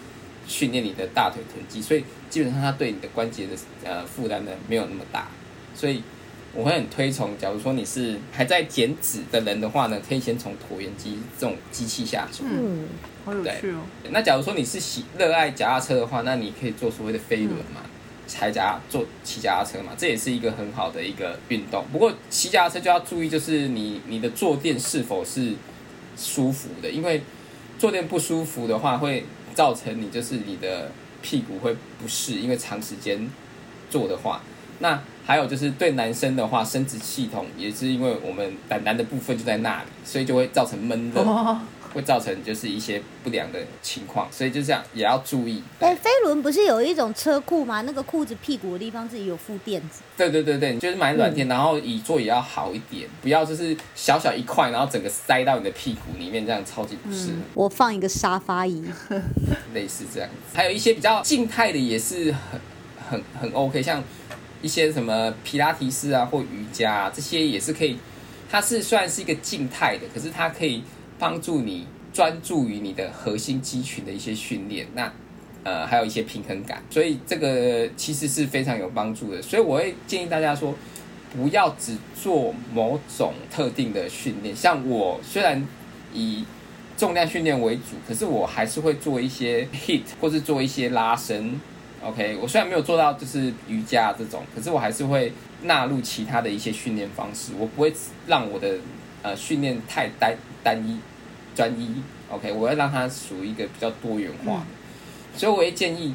[0.48, 5.28] 训练你的大腿臀肌，所以基本上它对你的关节的呃负担呢没有那么大，
[5.74, 6.04] 所以
[6.54, 12.44] 我会很推崇，假如说你是还在减脂的人的话呢，可以先从椭圆机这种机器下手。
[12.48, 12.88] 嗯，
[13.26, 13.82] 好有趣哦。
[14.12, 17.82] 那假如说你是喜热爱脚踏车的话，那你可以做所谓的飞轮嘛，
[18.28, 21.84] 踩脚做骑脚踏车嘛，这也是一个很好的一个运动。
[21.92, 25.54] 不过骑脚踏车就要注意，就是你你的坐垫是否是
[26.18, 27.22] 舒服的，因为
[27.78, 30.92] 坐垫不舒服的话，会造成你就是你的
[31.22, 33.30] 屁股会不适，因为长时间
[33.90, 34.42] 坐的话。
[34.80, 41.24] 那还有就是对男生的话，生殖系统也是因为我们男男的部分就在那里，所以就会造成闷热。
[41.94, 45.62] 会造成就是一些不良的情况，所以就这样也要注意。
[45.80, 47.82] 哎、飞轮不是有一种车库吗？
[47.82, 50.02] 那个裤子屁股的地方自己有附垫子。
[50.18, 57.38] 对对对对，就是买软垫，然后椅座也要好一点，不要就是小小一块，然后整个塞到你的屁股里面，这样超级不适合。
[57.54, 58.84] 我放一个沙发椅，
[59.74, 60.58] 类似这样子。
[60.58, 62.60] 还有一些比较静态的也是很
[63.10, 64.04] 很很 OK，像
[64.62, 67.98] 一些什么皮拉提斯啊或瑜伽啊，这些也是可以。
[68.50, 70.84] 它是虽然是一个静态的，可是它可以
[71.24, 74.86] 帮助你专注于你的核心肌群的一些训练。
[74.94, 75.10] 那
[75.64, 79.42] 呃，还有一些平衡感，所以这个其实是非常有帮助的。
[79.42, 80.76] 所以我会建议大家说，
[81.34, 84.54] 不要只做某种特定的训练。
[84.54, 85.66] 像我虽然
[86.14, 86.44] 以
[86.98, 91.58] 重量训练为主，可是我还是会做一些 hit 或是做一些拉伸。
[92.04, 97.54] OK，我虽然没有做到就是瑜伽这种，可是我还是会纳入其他的一些训练方式。
[97.58, 97.94] 我不会
[98.28, 98.76] 让我的
[99.22, 101.00] 呃训练太单单一
[101.56, 101.96] 专一。
[102.30, 104.66] OK，我要让它属于一个比较多元化的。
[105.38, 106.14] 所以我会建议，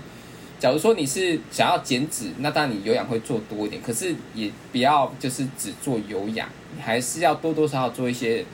[0.59, 8.45] 假如说你是想要减脂，那当然你有氧会做多一点，可是也不要就是只做有氧，你还是要多多少少做一些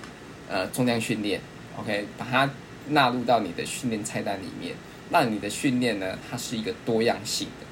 [0.48, 1.40] 呃重量训练。
[1.78, 2.48] OK，把它
[2.88, 4.74] 纳入到你的训练菜单里面，
[5.10, 7.66] 让你的训练呢，它是一个多样性的，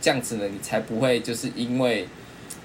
[0.00, 2.06] 这样子呢，你才不会就是因为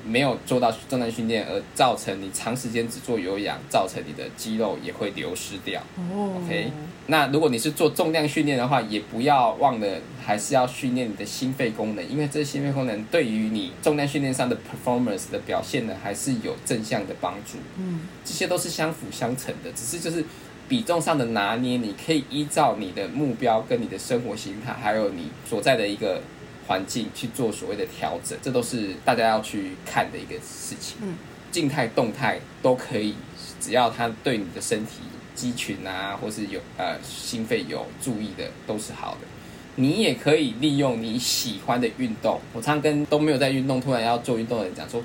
[0.06, 5.82] 没有做到重量训练而造成你长时间只做有氧，造成你的肌肉也会流失掉。
[5.98, 6.72] 哦 OK，
[7.08, 9.88] 那如果你是做重量训练的话，也不要忘了
[10.26, 17.58] 还是要训练你的心肺功能，因为这心肺功能对于你重量训练上的 performance 的表现呢，还是有正向的帮助。
[17.78, 20.24] 嗯，这些都是相辅相成的，只是就是
[20.68, 26.22] 比重上的拿捏，你可以依照你的目标跟你的生活形态，还有你所在的一个
[26.68, 30.98] 环境去做所谓的调整，这都是大家要去看的一个事情。
[31.02, 31.16] 嗯，
[31.52, 33.16] 静态、动态都可以，
[33.60, 35.02] 只要它对你的身体
[35.36, 39.28] 肌群啊，或是有呃心肺有注意的，都是好的。
[39.76, 42.40] 你也可以利用你喜欢的运动。
[42.54, 45.04] 我常常跟都没有在运动，突然要做运动的人讲说，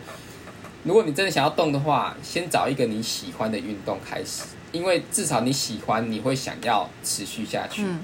[0.84, 4.42] 如果你真的想要动的话，先找一个你喜欢的运动开始，
[4.72, 7.82] 因为至少你喜欢，你会想要持续下去。
[7.82, 8.00] 嗯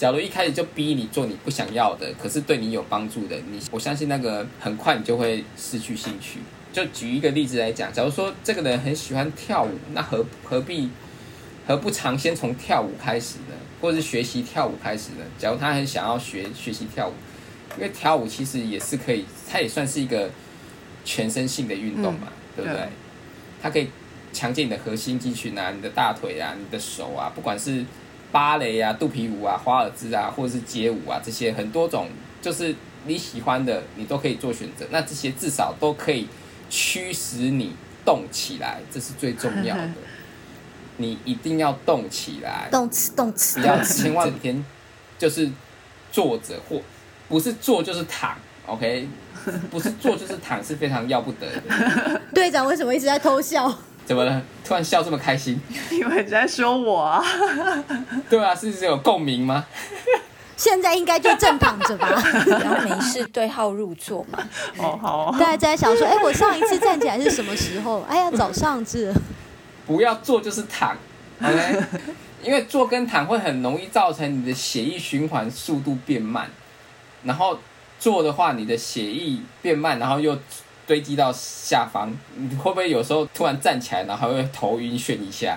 [0.00, 6.38] 假如一开始就逼你做你不想要的，可是对你有帮助的，你我相信那个很快你就会失去兴趣。
[6.72, 10.88] 就举一个例子来讲，假如说这个人很喜欢跳舞，那何何必
[11.66, 13.54] 何不尝先从跳舞开始呢？
[13.78, 15.24] 或者是学习跳舞开始呢？
[15.38, 17.12] 假如他很想要学学习跳舞，
[17.76, 20.30] 因为跳舞其实也是可以，它也算是一个
[21.04, 22.88] 全身性的运动嘛，对不对对？
[23.60, 23.90] 它可以
[24.32, 27.84] 强健你的核心肌群啊，你的大腿啊，你的手啊，不管是
[28.32, 32.08] 芭蕾啊、肚皮舞啊、华尔兹啊，或者是街舞啊，这些很多种，
[32.40, 32.74] 就是
[33.06, 34.86] 你喜欢的，你都可以做选择。
[34.90, 36.28] 那这些至少都可以
[36.68, 37.74] 驱使你
[38.04, 39.88] 动起来，这是最重要的。
[40.98, 44.62] 你一定要动起来，动词动词不要千万天
[45.18, 45.50] 就是
[46.12, 46.80] 坐着或
[47.26, 49.08] 不是坐就是躺，OK，
[49.70, 52.20] 不是坐就是躺是非常要不得的。
[52.34, 53.66] 队长为什么一直在偷笑？
[54.10, 54.42] 怎么了？
[54.64, 55.56] 突然笑这么开心？
[55.92, 57.22] 因为你在说我啊，
[58.28, 59.64] 对啊，是是有共鸣吗？
[60.58, 62.08] 现在应该就正躺着吧？
[62.44, 64.40] 然后没事对号入座嘛。
[64.78, 68.02] 哦好哦，大家在想说，哎、我上一次站起来是什么时候？
[68.08, 69.14] 哎呀，早上是。
[69.86, 70.96] 不要坐就是躺
[71.40, 71.80] ，OK？
[72.42, 76.50] 因为坐跟躺会很容易造成你的血液循环速度变慢，
[77.22, 77.56] 然后
[78.00, 80.36] 坐的话，你的血液变慢，然后又
[80.90, 85.56] 堆积到下方，你会不会有时候突然站起来，然后还会头晕眩一下，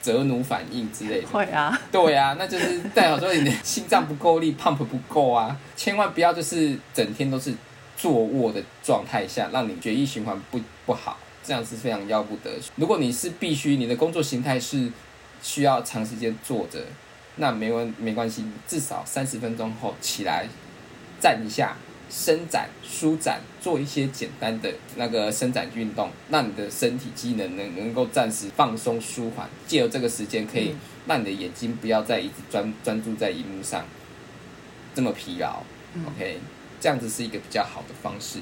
[0.00, 1.28] 折弩反应之类的？
[1.28, 7.52] 会啊，对啊，那就是代表说你的心脏不够力，pump 不够啊，千万不要就是整天都是
[7.94, 12.50] 坐卧的状态下，让你血液循环不不好，这样是非常要不得。
[12.76, 14.90] 如果你是必须你的工作形态是
[15.42, 16.78] 需要长时间坐着，
[17.36, 20.46] 那没问没关系，至少三十分钟后起来
[21.20, 21.76] 站一下。
[22.10, 29.48] 伸展、舒展，做一些简单的那个伸展运动，让你的身体机能能能够暂时放松舒缓。
[29.66, 30.74] 借由这个时间，可以
[31.06, 33.84] 让你的眼睛不要再一直专专注在荧幕上，
[34.94, 35.62] 这么疲劳。
[36.06, 36.40] OK，
[36.80, 38.38] 这样子是一个比较好的方式，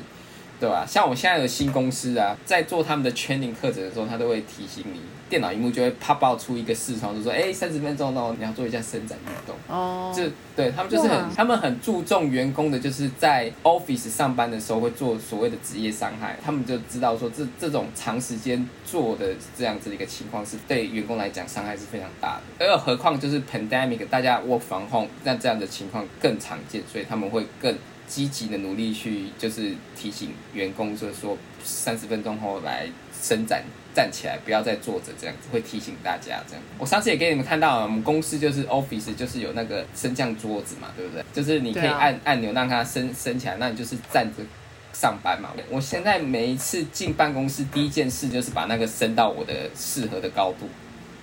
[0.61, 0.85] 对吧？
[0.87, 5.01] 像我现在的新公司啊，在做他们的 training 课程的时候，他都会提醒你，
[5.31, 27.77] 电脑荧幕就会啪爆出一个视窗，就说：“哎，三十分钟哦，你要做一下伸展运动。”哦，这对他们就是很，他们很注重员工的，就是在 office 上班的时候会做所谓的职业伤害，他们就知道说这这种长时间做的这样子的一个情况是对员工来讲伤害是非常大的，而何况就是 pandemic，大家 work from home，那这样的情况更常见，所以他们会更
[28.09, 32.89] 积极的努力去就是提醒员工，就是说三十分钟后来
[33.23, 33.63] 伸展。
[33.95, 36.41] 站起来，不要再坐着，这样子会提醒大家。
[36.47, 41.25] 这样，我上次也给你们看到了，我们公司就是 office 就是有那个升降桌子嘛，对不对？
[41.33, 44.45] 就是你可以按、按钮让它升升起来，那你就是站着
[44.93, 45.51] 上班嘛。
[45.69, 50.69] 我现在每一次进办公室，第一件事就是把那个升到我的适合的高度，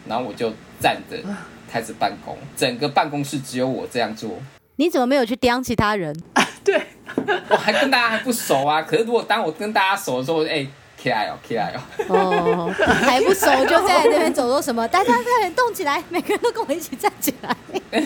[0.05, 1.17] 然后我就站着
[1.71, 2.37] 开始办公。
[2.57, 4.37] 整个办公室只有我这样做，
[4.75, 6.13] 你怎么没有去刁其他人？
[6.65, 6.81] 对，
[7.49, 8.81] 我还跟大家还不熟啊。
[8.81, 11.79] 可是如果当我跟大家熟的时候，哎、起来哦，起来哦。
[12.09, 14.87] 哦，还不熟就在那边走说什么？
[14.87, 17.55] 大家快点动起来，每个人都跟我一起站起来。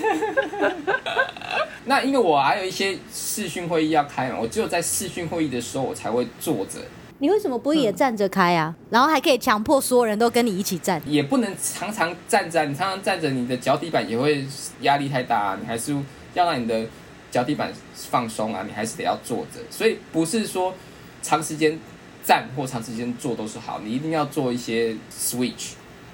[1.86, 6.80] 那因为我还有一些视讯会议要开嘛，我只有在视讯会议的时候我才会坐着，
[7.20, 8.76] 你为什么不也站着开啊？
[8.90, 11.02] 然后还可以强迫所有人都跟你一起站。
[11.06, 12.66] 也不能常常站着啊。
[12.66, 14.46] 你常常站着，你的脚底板也会
[14.82, 15.58] 压力太大啊。
[15.60, 15.96] 你还是
[16.34, 16.86] 要让你的
[17.32, 19.60] 脚底板放松啊，你还是得要坐着。
[19.70, 20.74] 所以不是说
[21.22, 21.80] 长时间
[22.24, 25.72] 站或长时间坐都是好，你一定要做一些 switch。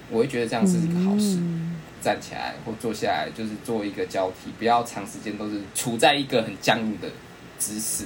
[0.09, 1.39] 我会觉得这样是一个好事。
[2.01, 7.09] 站起来或坐下来，就是做一个交替，不要长时间都是处在一个很僵硬的
[7.57, 8.05] 姿势。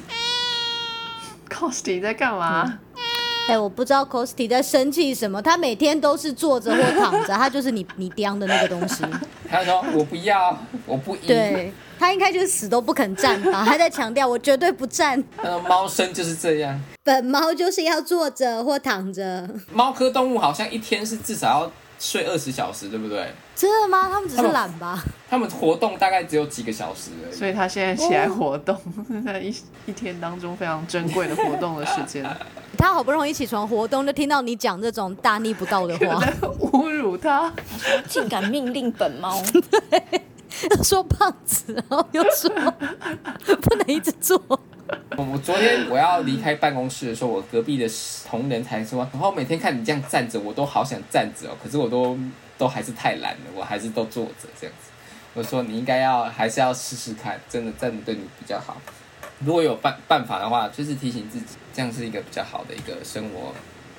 [1.49, 2.79] Costy 在干嘛？
[3.49, 9.03] 哎、我不知道 Costy 在生气什么，他每天都是坐着或躺着，他就是你你叼的那个东西。
[9.49, 13.65] 他说：“我不要，我不赢。”对他应该就是死都不肯站吧？
[13.65, 16.79] 他在强调我绝对不站，他说：“猫生就是这样。
[17.03, 19.49] 本猫就是要坐着或躺着。
[19.73, 23.31] 猫科动物好像一天是至少要睡二十小时，对不对？
[23.55, 24.09] 真的吗？
[24.09, 25.03] 他们只是懒吧？
[25.29, 27.35] 他们活动大概只有几个小时而已。
[27.35, 28.75] 所以他现在起来活动，
[29.25, 29.53] 在一
[29.85, 32.25] 一天当中非常珍贵的活动的时间，
[32.77, 36.23] 他好不容易起床活动，就听到你讲这种大逆不道的话，
[36.71, 37.51] 侮辱他。
[38.07, 39.41] 竟敢命令本猫，
[40.81, 42.49] 说胖子，然后又说
[43.61, 44.41] 不能一直做。
[45.17, 47.87] 我昨天我要离开办公室的时候，我隔壁的
[48.27, 52.17] 同仁才说，然后每天看你这样站着，我都好想站着哦，可是我都
[52.57, 54.89] 都还是太懒了，我还是都坐着这样子。
[55.35, 58.77] 我说你应该要还是要试试看，真的站着对你比较好。
[59.39, 63.53] 如果有办办法的话，就是提醒自己，这样是一个比较好的一个生活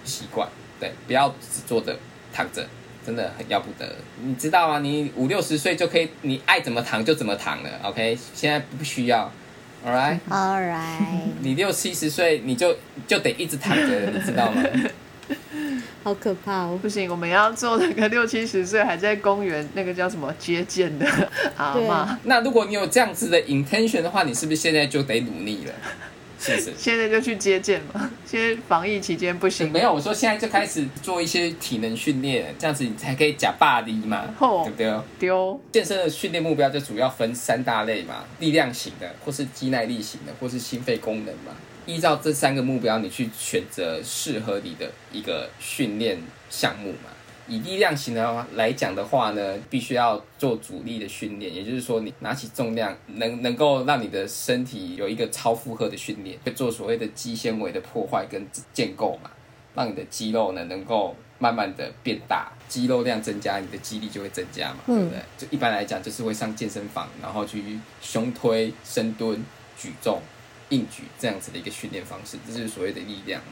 [0.04, 0.48] 习惯。
[0.80, 1.96] 对，不要只坐着
[2.32, 2.66] 躺着，
[3.06, 3.94] 真的很要不得。
[4.22, 4.80] 你知道吗？
[4.80, 7.70] 你五六十岁就可以，你爱怎么躺就怎么躺了。
[7.84, 9.30] OK，现在不需要。
[9.84, 10.18] All right。
[10.28, 12.76] All right，你六七十岁，你就
[13.06, 14.62] 就得一直躺着，你知道吗？
[16.02, 16.78] 好可怕哦。
[16.80, 21.06] 不行，我们要做那个六七十岁还在公园那个叫什么接见的
[21.56, 25.72] 阿妈，那如果你有这样子的 intention 的话，你是不是现在就得努力了？
[26.40, 26.72] 是不是？
[26.76, 28.10] 现在就去接见嘛。
[28.26, 35.00] 现在防疫期间不行，没有，我说现在就开始做一些体能训练，这样子你才可以假霸力嘛，哦对不对？
[35.18, 35.60] 丢。
[35.70, 41.52] 健身的训练目标就主要分三大类嘛，力量型的，或是肌耐力型的，或是心肺功能嘛。
[41.86, 46.18] 依照这三个目标，你去选择适合你的一个训练
[46.48, 47.10] 项目嘛。
[47.50, 59.30] 以力量型的话来讲的话呢，必须要做阻力的训练，也就是说，你拿起重量能能够让你的身体有一个超负荷的训练，会做所谓的肌纤维的破坏跟建构嘛，
[59.74, 65.18] 让你的肌肉呢能够慢慢的变大，肌肉量增加，你的肌力就会增加嘛，对不对？
[65.36, 69.44] 就一般来讲，就是会上健身房，然后去胸推、深蹲、
[69.76, 70.22] 举重、
[70.68, 73.42] 硬举这样子的一个训练方式，这就是所谓的力量。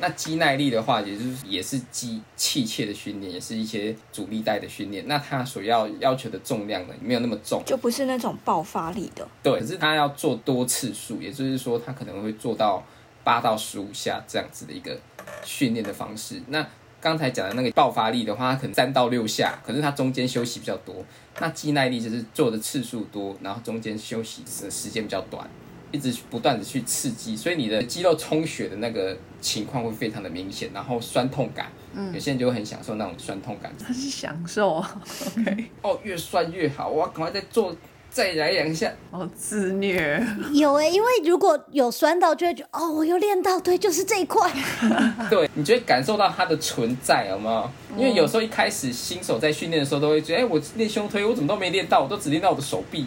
[0.00, 5.06] 那肌耐力的话，也就是也是肌器械的训练，也是一些阻力带的训练。
[5.06, 9.26] 那它所要要求的重量呢，没有那么重，就不是那种爆发力的。
[9.42, 12.82] 对，可是它要做多次数，也就是说，它可能会做到
[13.22, 14.98] 八到十五下这样子的一个
[15.44, 16.40] 训练的方式。
[16.48, 16.66] 那
[17.00, 21.04] 刚才讲的那个爆发力的话，它可能三到六下，可是它中间休息比较多。
[21.38, 25.48] 那肌耐力就是做的次数多，然后中间休息的时间比较短。
[25.92, 33.72] 一直不断的去刺激，所以你的肌肉充血的那个情况会非常的明显，然后酸痛感，嗯，有些人就会很享受那种酸痛感。
[33.84, 34.76] 他是享受，
[35.36, 37.74] OK，哦，越酸越好，我赶快再做，
[38.08, 40.24] 再来两下，哦，自虐。
[40.52, 44.50] 有哎，因为如果有酸到，就会觉得哦，我又练到，对，就是这一块。
[45.30, 47.70] 对，你就会感受到它的存在，有没有？
[47.96, 53.06] 因为有时候一开始新手在训练的时候，都会觉得，哎，我练胸推，我怎么都没练到，我都只练到我的手臂。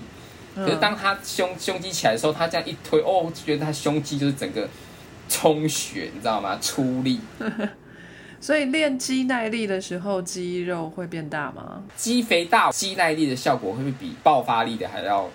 [0.56, 4.70] 可是当他胸胸肌起来的时候，他这样一推，哦，就觉得他胸肌就是整个
[5.28, 6.58] 充血，你知道吗？
[6.62, 7.20] 出力。
[8.40, 11.82] 所以练肌耐力的时候，肌肉会变大吗？
[11.96, 15.30] 肌肥大，肌耐力的效果会不会比爆发力的还要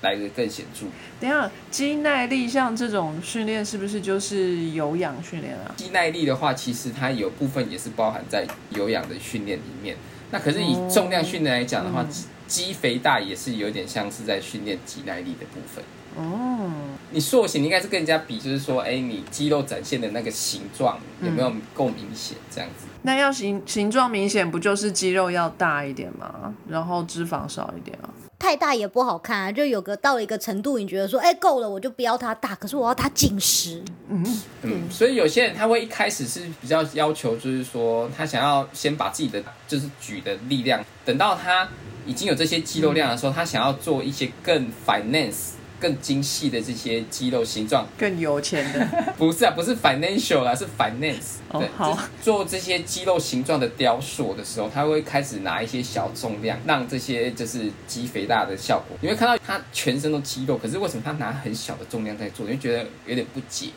[0.00, 0.86] 来的更显著？
[1.20, 5.72] 等下，肌耐力像这种训练是不是就是有氧训练啊？
[5.76, 9.96] 肌耐力的话，其实它有部分也是包含在有氧的训练里面。
[10.32, 12.04] 那可是以重量训练来讲的话，
[12.50, 15.84] 肌肥大也是有点像是在训练肌耐力的部分。
[16.16, 16.68] 哦，
[17.12, 22.36] 你塑形应该是跟人家比，就是说，哎，你肌肉展现的那个形状有没有够明显？
[22.50, 22.86] 这样子。
[23.02, 26.52] 那要形形状明显，不就是肌肉要大一点吗？
[26.68, 28.10] 然后脂肪少一点啊？
[28.40, 33.80] 太大也不好看啊，就有个到了一个程度，你觉得说，哎，够了，我就不要它大，可是我要它紧实。
[34.08, 41.68] 嗯嗯，所以有些人他会一开始是比较要求，就是说他想要先把自己的就是举的力量，等到他。
[42.06, 45.50] 已经有这些肌肉量的时候，他想要做一些更 finance、
[45.80, 51.38] 更精细的这些肌肉形状，更有钱的， 不是啊，不是 financial 啦，是 finance。
[51.52, 58.96] 对，好，做这些肌肉形状的雕塑的时候，他会开始拿一些小重量，让这些就是肌肥大的效果。
[59.00, 62.44] 你会看到他全身都肌肉，可是为什么他拿很小的重量在做？
[62.46, 63.70] 你会觉得有点不解。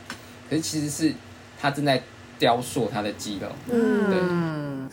[0.50, 1.14] 可是其实是
[1.60, 2.02] 他正在。
[2.44, 4.90] 雕塑他的肌肉，嗯，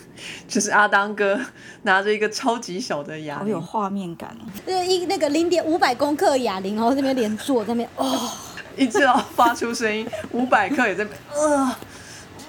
[0.47, 1.37] 就是阿当哥
[1.83, 4.47] 拿着一个超级小的哑铃，好有画面感哦。
[4.65, 8.31] 那一那个零点五百公克哑铃，然后这边连坐这边，哦，
[8.77, 11.77] 一直要发出声音， 五百克也在，呃，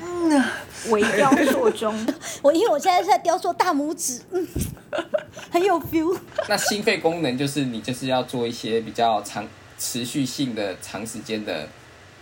[0.03, 0.43] 嗯，
[0.91, 1.95] 微雕塑中。
[2.43, 4.47] 我因为我现在是在雕塑大拇指，嗯，
[5.49, 6.15] 很有 feel。
[6.47, 9.47] 那心肺功能就是你就是要做一些比较长
[9.79, 11.67] 持续性的长时间的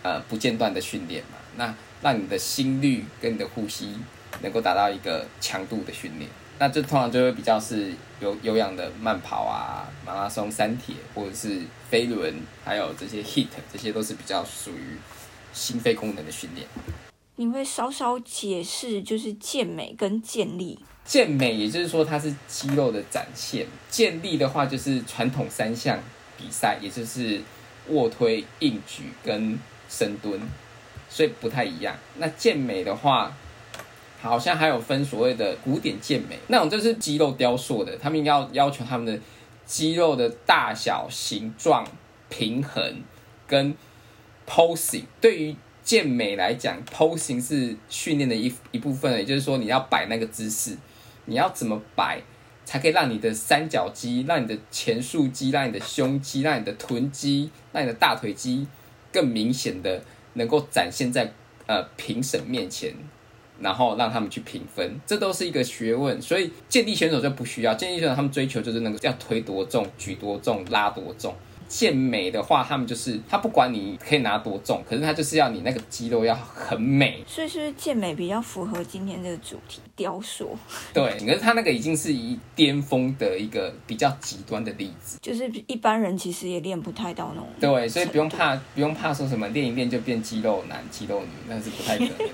[0.02, 1.76] 呃不间断的训练嘛，那。
[2.02, 3.96] 让你的心率跟你的呼吸
[4.42, 6.30] 能够达到一个强度的训练，
[6.60, 12.34] 那这通常就会比较是有有氧的慢跑啊、马拉松、三铁或者是飞轮，
[12.64, 14.98] 还有这些 HIT，这些都是比较属于
[15.52, 16.68] 心肺功能的训练。
[17.36, 20.80] 你会稍稍解释，就是健美跟健力。
[21.06, 25.98] 健美也就是说它是肌肉的展现，健力的话就是传统三项
[26.38, 27.42] 比赛，也就是
[27.88, 29.58] 卧推、硬举跟
[29.90, 30.40] 深蹲。
[31.10, 31.96] 所以不太一样。
[32.18, 33.36] 那健美的话，
[34.22, 39.20] 好像还有分所谓的古典健美，那种就是肌肉雕塑的，他们要要求他们的
[39.66, 41.88] 肌肉的大小、形状、
[42.30, 43.02] 平衡
[43.48, 43.74] 跟
[44.48, 45.04] posing。
[45.20, 50.78] 对于健美来讲，posing 是训练的一一部分，也就是说你要摆那个姿势，
[51.26, 52.22] 你要怎么摆
[52.66, 58.68] 才可以让你的三角肌、让你的前束肌、让你的胸肌、让你的臀肌、让你的大腿肌
[59.12, 60.02] 更明显的。
[60.34, 61.34] 能够展现在
[61.68, 62.94] 呃评审面前，
[63.60, 66.22] 然后让他们去评分，这都是一个学问。
[66.22, 71.36] 所以健力选手就不需要，健力选手他们追求就是那个要推多重、举多重、拉多重。
[71.70, 77.24] 健美的话，他们就是他不管你可以拿多重，可是他就是要你那个肌肉要很美。
[77.28, 80.58] 所以是健美比较符合今天这个主题，雕塑。
[80.92, 87.48] 对，可是他那个已经是一巅峰的一个比较极端的例子，就是一般人其实也练不太到那种。
[87.60, 92.26] 对，所以不用怕，不用怕说什么练一练就变肌肉男、肌肉女，那是不太可能的。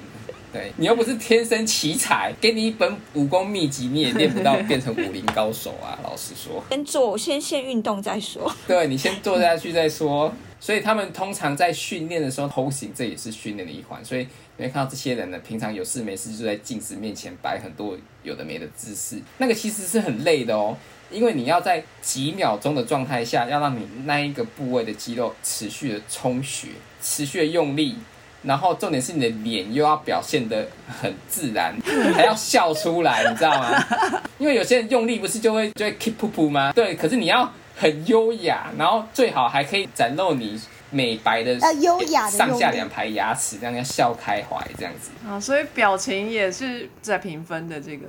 [0.55, 5.99] 对你又不是天生奇才，给你一本武功秘籍，你也练不到变成武林高手啊！
[6.01, 8.49] 老实说，先做，先先运动再说。
[8.65, 10.33] 对你先做下去再说。
[10.57, 14.03] 所以他们通常在训练的时候偷形，这也是训练的一环。
[14.03, 14.25] 所以
[14.55, 20.75] 你会看到这些人呢，平常有事没事就在镜子面前摆很多有的没的姿势，那个其实是很累的哦，
[21.11, 26.69] 因为你要在几秒钟的状态下，要让你那一个部位的肌肉持续的充血，
[27.01, 27.97] 持续的用力。
[28.45, 30.67] 然后重点是你的脸又要表现得
[31.01, 31.75] 很自然，
[32.13, 33.83] 还要笑出来，你知道吗？
[34.37, 36.71] 因为有些人用力不是就会就会 keep 噗噗吗？
[36.73, 40.59] 对，可是你要很优雅，然后最好还可以展露你
[40.91, 45.09] 美白的要优雅的上下两排牙齿，这样要笑开怀这样子。
[45.27, 48.05] 啊，所以表情也是在评分的这个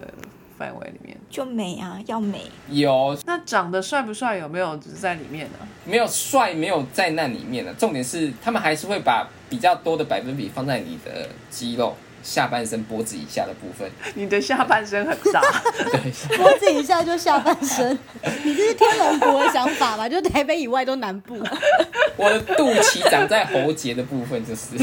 [0.59, 1.17] 范围里面。
[1.29, 2.43] 就美啊，要美。
[2.71, 11.97] 有那长得帅不帅有没有只是在里面呢、没有帅没有在那里面的，重点是他们还是会把比较多的百分比放在你的肌肉。
[12.23, 15.41] 下半身脖子以下的部分，你的下半身很大，
[15.93, 17.97] 对， 脖子以下就下半身，
[18.43, 20.09] 你这是天龙国的想法吧？
[20.11, 21.37] 就台北以外都南部。
[22.17, 24.77] 我的肚脐长在喉结的部分就是。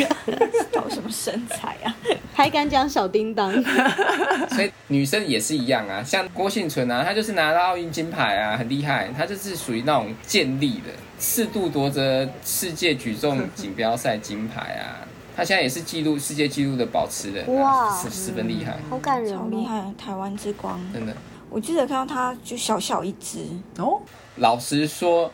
[0.71, 1.93] 搞什么身材啊？
[2.33, 3.51] 还敢讲小叮当？
[4.49, 9.09] 所以女生也是一样啊，像郭幸存啊，她就是拿到奥运金牌啊，很厉害。
[9.17, 10.93] 她就是属于那种健力的，
[11.23, 15.07] 四度夺得世界举重锦标赛金牌啊。
[15.37, 19.65] 他现在也是纪录世界纪录的保持人、啊，哇十十分厉害，好感人、哦，超厉！
[19.65, 20.77] 害，台湾之光。
[20.93, 21.15] 真的。
[21.49, 23.45] 我记得看到他就小小一只，
[23.77, 24.01] 哦，
[24.35, 25.31] 老实说，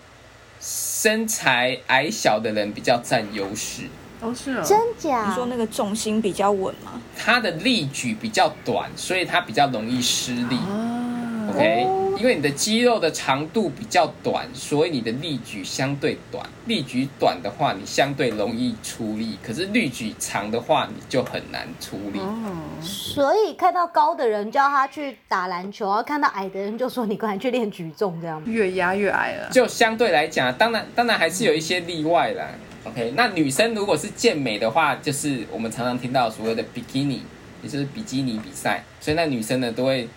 [0.62, 3.90] 身材矮小的人比较占优势，
[4.22, 5.28] 都是哦，真假？
[5.28, 7.02] 你说那个重心比较稳吗？
[7.18, 10.56] 他的力举比较短，所以他比较容易失力。
[10.56, 11.09] 啊，
[11.50, 16.46] OK，哦因为你的肌肉的长度比较短，所以你的力举相对短。
[16.66, 22.20] 力举短的话，你相对容易出力；可是力举长的话，你就很难出力。
[22.22, 28.44] 嗯，所以看到高的人叫他去打篮球，然后看到矮的人就说你快去练举重这样。
[28.46, 29.50] 越压越矮了。
[29.50, 32.50] 就相对来讲，当然当然还是有一些例外啦。
[32.84, 37.24] OK，那女生如果是健美的话，就是我们常常听到所谓的比基尼，
[37.64, 40.08] 也就是比基尼比赛，所以那女生呢都会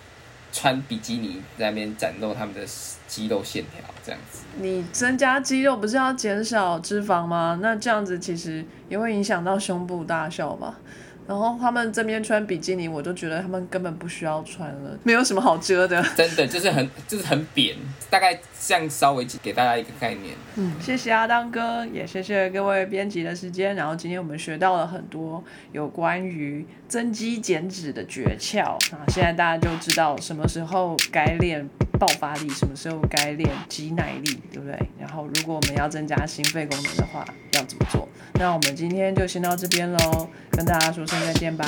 [0.53, 2.61] 穿比基尼在那边展露他们的
[3.09, 4.41] 肌肉线条，这样子。
[4.61, 7.59] 你增加肌肉不是要减少脂肪吗？
[7.61, 10.79] 那这样子其实也会影响到胸部大小吧。
[11.27, 16.03] 然后他们这边穿比基尼，我就觉得他们根本不需要穿了，没有什么好遮的。
[16.17, 17.77] 真的就是很就是很扁，
[18.11, 20.35] 大概这样稍微给大家一个概念。
[20.57, 23.75] 嗯，谢谢阿当哥，也谢谢各位编辑的时间。
[23.75, 25.43] 然后今天我们学到了很多
[25.73, 31.69] 有关于增肌减脂的诀窍啊，现在大家就知道什么时候该练
[32.03, 34.77] 爆发力，什么时候该练肌耐力，对不对？
[34.99, 38.09] 然后如果我们要增加心肺功能的话，要怎么做？
[38.35, 41.65] 那我们今天就先到这边喽，跟大家说声再见吧，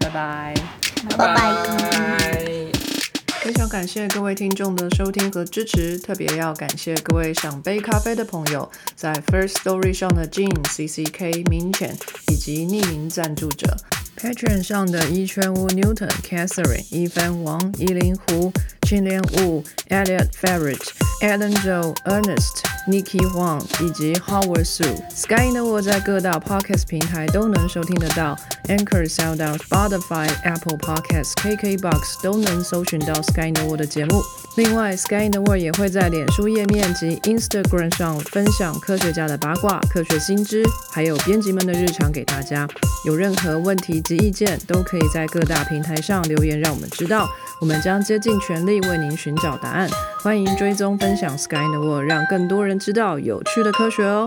[0.00, 0.54] 拜拜。
[1.10, 2.46] 拜拜拜。
[3.42, 11.96] 非常感谢各位听众的收听和支持，特别要感谢各位想杯咖啡的朋友，在 First Story 上的 Jean、CCK、明浅
[12.32, 13.76] 以及匿名赞助者。
[14.18, 18.50] Patreon 上的一圈屋 Newton、Catherine、一帆王、依林胡、
[18.86, 24.84] 青莲雾、Elliot Farage、Adam Joe、Ernest、Nikki Huang 以及 Howard Su。
[25.12, 34.22] Sky in the World 在各大 Podcast 平台都能收听得到，Anchor、SoundOut、Spotify、Apple Podcasts、KKBox 都能搜寻到 Sky in the World 的节目。
[34.56, 40.62] 另外，Sky in the World 也会在脸书页面及 Instagram 上分享科学家的八卦、科学新知，
[40.92, 42.68] 还有编辑们的日常给大家。
[43.04, 47.28] 有任何问题及意见，都可以在各大平台上留言，让我们知道。
[47.58, 49.88] 我们将竭尽全力为您寻找答案。
[50.22, 54.26] 欢迎追踪分享 Sky in the World，让更多人知道有趣的科学哦。